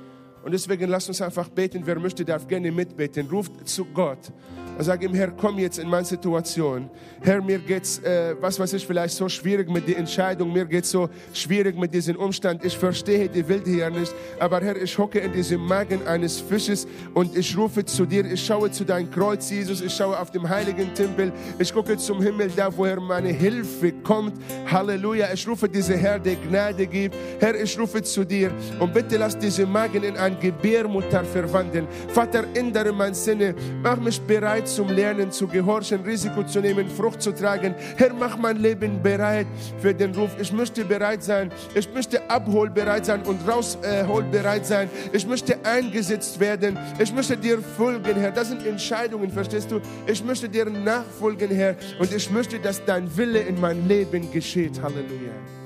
[0.43, 1.81] Und deswegen lass uns einfach beten.
[1.85, 3.27] Wer möchte, darf gerne mitbeten.
[3.29, 4.31] Ruft zu Gott
[4.77, 6.89] und sag ihm, Herr, komm jetzt in meine Situation.
[7.21, 10.51] Herr, mir geht's, äh, was weiß ich, vielleicht so schwierig mit der Entscheidung.
[10.51, 12.65] Mir geht's so schwierig mit diesem Umstand.
[12.65, 14.13] Ich verstehe die Welt hier nicht.
[14.39, 18.25] Aber Herr, ich hocke in diesem Magen eines Fisches und ich rufe zu dir.
[18.25, 19.79] Ich schaue zu deinem Kreuz, Jesus.
[19.79, 21.31] Ich schaue auf dem heiligen Tempel.
[21.59, 24.33] Ich gucke zum Himmel, da woher meine Hilfe kommt.
[24.71, 25.31] Halleluja.
[25.33, 27.15] Ich rufe diese Herr, der Gnade gibt.
[27.39, 31.87] Herr, ich rufe zu dir und bitte lass diese Magen in ein Gebärmutter verwandeln.
[32.09, 33.55] Vater, ändere mein Sinne.
[33.81, 37.75] Mach mich bereit zum Lernen, zu gehorchen, Risiko zu nehmen, Frucht zu tragen.
[37.97, 39.47] Herr, mach mein Leben bereit
[39.79, 40.31] für den Ruf.
[40.39, 41.51] Ich möchte bereit sein.
[41.73, 44.89] Ich möchte abholbereit sein und rausholbereit sein.
[45.11, 46.77] Ich möchte eingesetzt werden.
[46.99, 48.31] Ich möchte dir folgen, Herr.
[48.31, 49.79] Das sind Entscheidungen, verstehst du?
[50.05, 51.75] Ich möchte dir nachfolgen, Herr.
[51.99, 54.81] Und ich möchte, dass dein Wille in mein Leben geschieht.
[54.81, 55.62] Halleluja.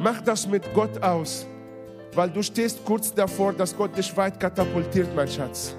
[0.00, 1.46] Mach das mit Gott aus
[2.14, 5.76] weil du stehst kurz davor, dass Gott dich weit katapultiert, mein Schatz.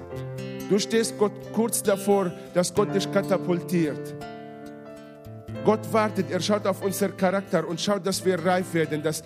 [0.68, 4.14] Du stehst Gott kurz davor, dass Gott dich katapultiert.
[5.64, 9.22] Gott wartet, er schaut auf unser Charakter und schaut, dass wir reif werden, dass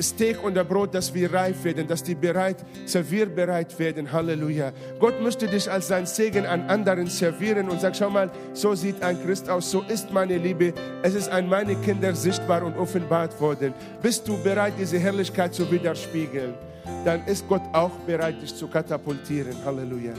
[0.00, 2.56] Steak und der Brot, dass wir reif werden, dass die bereit,
[2.86, 4.10] servierbereit werden.
[4.10, 4.72] Halleluja.
[4.98, 9.02] Gott möchte dich als sein Segen an anderen servieren und sagt, schau mal, so sieht
[9.02, 10.72] ein Christ aus, so ist meine Liebe.
[11.02, 13.74] Es ist an meine Kinder sichtbar und offenbart worden.
[14.02, 16.54] Bist du bereit, diese Herrlichkeit zu widerspiegeln?
[17.04, 19.56] Dann ist Gott auch bereit, dich zu katapultieren.
[19.64, 20.14] Halleluja.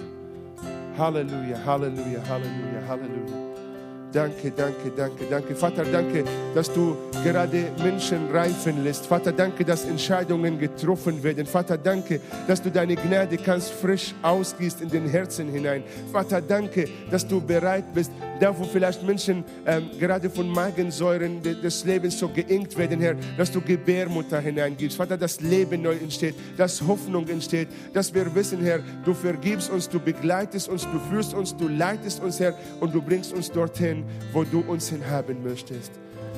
[0.97, 3.72] Halleluja, Halleluja, Halleluja, Halleluja.
[4.13, 5.55] Danke, danke, danke, danke.
[5.55, 9.07] Vater, danke, dass du gerade Menschen reifen lässt.
[9.07, 11.47] Vater, danke, dass Entscheidungen getroffen werden.
[11.47, 15.83] Vater, danke, dass du deine Gnade ganz frisch ausgießt in den Herzen hinein.
[16.11, 21.83] Vater, danke, dass du bereit bist, da wo vielleicht Menschen ähm, gerade von Magensäuren des
[21.83, 24.97] Lebens so geingt werden, Herr, dass du Gebärmutter hineingibst.
[24.97, 29.89] Vater, dass Leben neu entsteht, dass Hoffnung entsteht, dass wir wissen, Herr, du vergibst uns,
[29.89, 34.02] du begleitest uns, du führst uns, du leitest uns, Herr, und du bringst uns dorthin,
[34.31, 35.91] wo du uns hinhaben möchtest.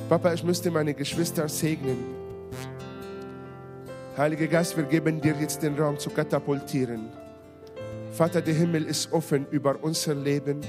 [0.08, 1.98] Papa, ich möchte meine Geschwister segnen.
[4.16, 7.10] Heiliger Geist, wir geben dir jetzt den Raum zu katapultieren.
[8.12, 10.60] Vater, der Himmel ist offen über unser Leben.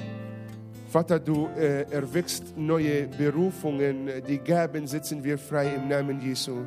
[0.92, 6.66] Vater, du äh, erweckst neue Berufungen, die Gaben setzen wir frei im Namen Jesu.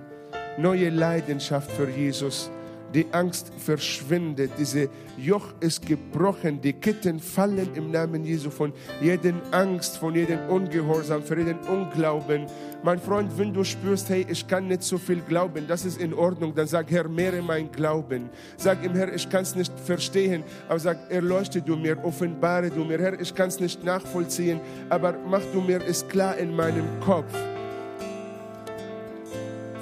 [0.57, 2.51] Neue Leidenschaft für Jesus
[2.95, 9.34] die Angst verschwindet, diese Joch ist gebrochen, die Ketten fallen im Namen Jesu von jeder
[9.51, 12.47] Angst, von jedem Ungehorsam, von jedem Unglauben.
[12.82, 16.14] Mein Freund, wenn du spürst, hey, ich kann nicht so viel glauben, das ist in
[16.14, 18.30] Ordnung, dann sag, Herr, mehre mein Glauben.
[18.57, 22.84] Sag ihm, Herr, ich kann es nicht verstehen, aber sag, erleuchte du mir, offenbare du
[22.84, 26.86] mir, Herr, ich kann es nicht nachvollziehen, aber mach du mir es klar in meinem
[27.01, 27.34] Kopf.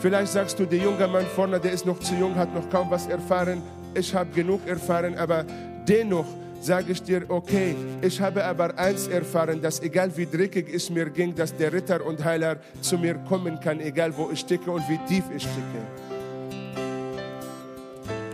[0.00, 2.88] Vielleicht sagst du, der junge Mann vorne, der ist noch zu jung, hat noch kaum
[2.90, 3.60] was erfahren.
[3.94, 5.44] Ich habe genug erfahren, aber
[5.88, 6.26] dennoch
[6.60, 11.10] sage ich dir, okay, ich habe aber eins erfahren, dass egal wie dreckig es mir
[11.10, 14.88] ging, dass der Ritter und Heiler zu mir kommen kann, egal wo ich stecke und
[14.88, 15.82] wie tief ich stecke.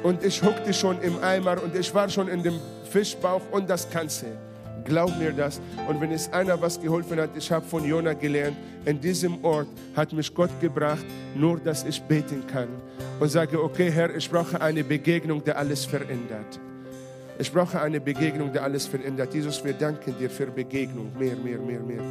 [0.02, 2.60] Und ich huckte schon im Eimer und ich war schon in dem
[2.90, 4.26] Fischbauch und das Ganze.
[4.84, 5.60] Glaub mir das.
[5.88, 9.68] Und wenn es einer was geholfen hat, ich habe von Jona gelernt, in diesem Ort
[9.96, 11.04] hat mich Gott gebracht,
[11.34, 12.68] nur dass ich beten kann.
[13.18, 16.60] Und sage, okay Herr, ich brauche eine Begegnung, die alles verändert.
[17.38, 19.34] Ich brauche eine Begegnung, die alles verändert.
[19.34, 21.10] Jesus, wir danken dir für Begegnung.
[21.18, 22.02] Mehr, mehr, mehr, mehr.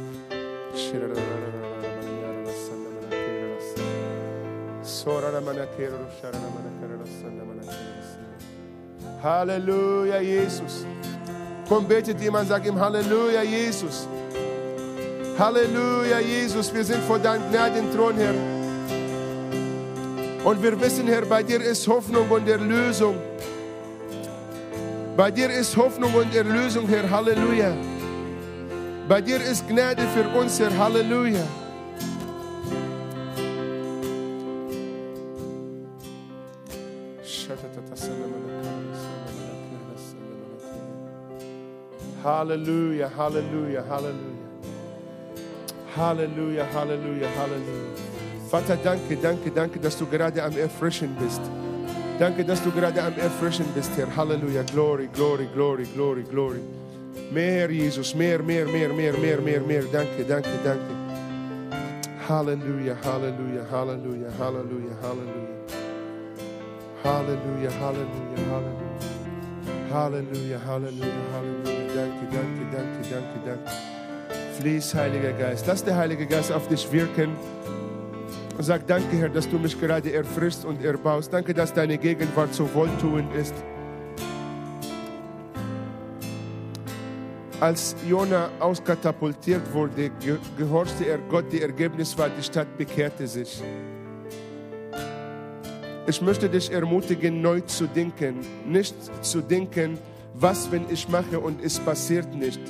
[9.22, 10.84] Halleluja, Jesus.
[11.68, 14.06] Komm, betet jemand, sag ihm Halleluja, Jesus.
[15.38, 18.34] Halleluja, Jesus, wir sind vor deinem Gnadenthron, Herr.
[20.44, 23.16] Und wir wissen, Herr, bei dir ist Hoffnung und Erlösung.
[25.16, 27.08] Bei dir ist Hoffnung und Erlösung, Herr.
[27.10, 27.72] Halleluja.
[29.08, 30.76] Bei dir ist Gnade für uns, Herr.
[30.76, 31.46] Halleluja.
[42.24, 44.44] Halleluja, Halleluja, Halleluja.
[45.94, 47.94] Halleluja, Halleluja, Halleluja.
[48.50, 51.42] Vater, danke, danke, danke, dass du gerade am Erfrischen bist.
[52.18, 54.08] Danke, dass du gerade am Erfrischen bist, Herr.
[54.16, 54.62] Halleluja.
[54.62, 56.60] Glory, glory, glory, glory, glory.
[57.30, 59.82] Mehr, Jesus, mehr, mehr, mehr, mehr, mehr, mehr, mehr.
[59.92, 60.94] Danke, danke, danke.
[62.26, 65.54] Halleluja, Halleluja, Halleluja, Halleluja, Halleluja.
[67.04, 69.13] Halleluja, Halleluja, Halleluja.
[69.94, 71.94] Halleluja, Halleluja, Halleluja.
[71.94, 73.70] Danke, danke, danke, danke, danke.
[74.58, 75.68] Fließ, Heiliger Geist.
[75.68, 77.36] Lass der Heilige Geist auf dich wirken.
[78.58, 81.32] Sag danke, Herr, dass du mich gerade erfrischst und erbaust.
[81.32, 83.54] Danke, dass deine Gegenwart so wohltuend ist.
[87.60, 90.10] Als Jona auskatapultiert wurde,
[90.58, 91.52] gehorchte er Gott.
[91.52, 93.62] Die Ergebnis war, die Stadt bekehrte sich.
[96.06, 98.40] Ich möchte dich ermutigen, neu zu denken.
[98.66, 98.94] Nicht
[99.24, 99.98] zu denken,
[100.34, 102.60] was, wenn ich mache und es passiert nicht.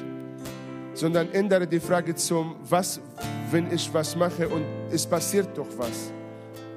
[0.95, 3.01] Sondern ändere die Frage zum, was,
[3.51, 6.13] wenn ich was mache und es passiert doch was.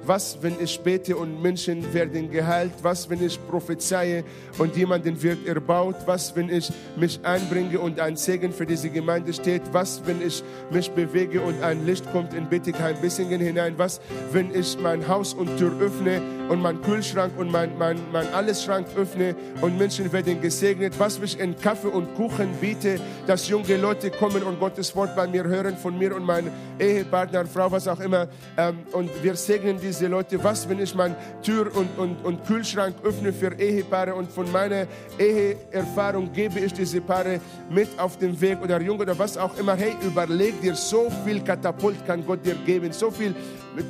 [0.08, 2.72] Was, wenn ich bete und Menschen werden geheilt?
[2.80, 4.24] Was, wenn ich prophezeie
[4.56, 5.96] und jemanden wird erbaut?
[6.06, 9.60] Was, wenn ich mich einbringe und ein Segen für diese Gemeinde steht?
[9.72, 13.74] Was, wenn ich mich bewege und ein Licht kommt in Bittigheim-Bissingen hinein?
[13.76, 14.00] Was,
[14.32, 18.86] wenn ich mein Haus und Tür öffne und mein Kühlschrank und mein, mein, mein Allesschrank
[18.96, 20.94] öffne und Menschen werden gesegnet?
[20.98, 25.14] Was, wenn ich in Kaffee und Kuchen biete, dass junge Leute kommen und Gottes Wort
[25.14, 29.36] bei mir hören, von mir und meinem Ehepartner, Frau, was auch immer, ähm, und wir
[29.36, 33.52] segnen diese diese Leute, was, wenn ich meine Tür und, und, und Kühlschrank öffne für
[33.58, 34.86] Ehepaare und von meiner
[35.18, 39.74] Eheerfahrung gebe ich diese Paare mit auf den Weg oder Junge oder was auch immer.
[39.74, 43.34] Hey, überleg dir, so viel Katapult kann Gott dir geben, so viel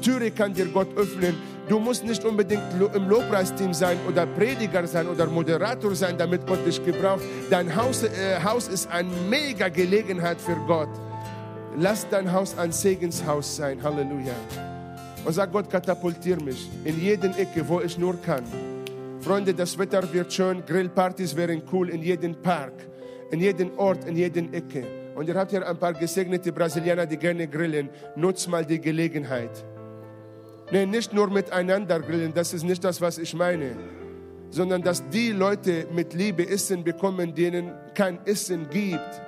[0.03, 1.37] Türe kann dir Gott öffnen.
[1.69, 2.63] Du musst nicht unbedingt
[2.95, 7.21] im Lobpreisteam sein oder Prediger sein oder Moderator sein, damit Gott dich gebraucht.
[7.51, 10.89] Dein Haus, äh, Haus ist eine mega Gelegenheit für Gott.
[11.77, 13.83] Lass dein Haus ein Segenshaus sein.
[13.83, 14.35] Halleluja
[15.29, 18.45] und sag Gott, katapultier mich in jeden Ecke, wo ich nur kann.
[19.21, 22.73] Freunde, das Wetter wird schön, Grillpartys wären cool in jedem Park,
[23.31, 24.87] in jedem Ort, in jedem Ecke.
[25.15, 27.91] Und ihr habt hier ein paar gesegnete Brasilianer, die gerne grillen.
[28.17, 29.51] Nutzt mal die Gelegenheit.
[30.73, 33.77] Nee, nicht nur miteinander grillen, das ist nicht das, was ich meine.
[34.49, 39.21] Sondern dass die Leute mit Liebe Essen bekommen, denen kein Essen gibt.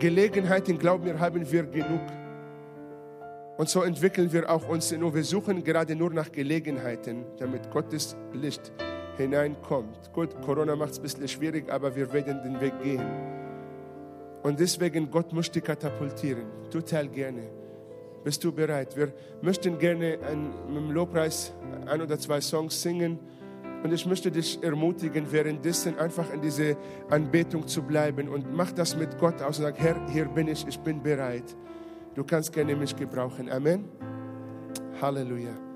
[0.00, 2.00] Gelegenheiten, glaub mir, haben wir genug.
[3.58, 5.14] Und so entwickeln wir auch uns nur.
[5.14, 8.72] Wir suchen gerade nur nach Gelegenheiten, damit Gottes Licht
[9.18, 10.10] hineinkommt.
[10.14, 13.04] Gut, Corona macht es ein bisschen schwierig, aber wir werden den Weg gehen.
[14.42, 16.46] Und deswegen, Gott möchte katapultieren.
[16.70, 17.42] Total gerne.
[18.24, 18.96] Bist du bereit?
[18.96, 20.14] Wir möchten gerne
[20.68, 21.52] im Lobpreis
[21.84, 23.18] ein oder zwei Songs singen.
[23.82, 26.76] Und ich möchte dich ermutigen, währenddessen einfach in diese
[27.08, 30.66] Anbetung zu bleiben und mach das mit Gott aus und sag, Herr, hier bin ich,
[30.66, 31.56] ich bin bereit.
[32.14, 33.50] Du kannst gerne mich gebrauchen.
[33.50, 33.84] Amen.
[35.00, 35.69] Halleluja.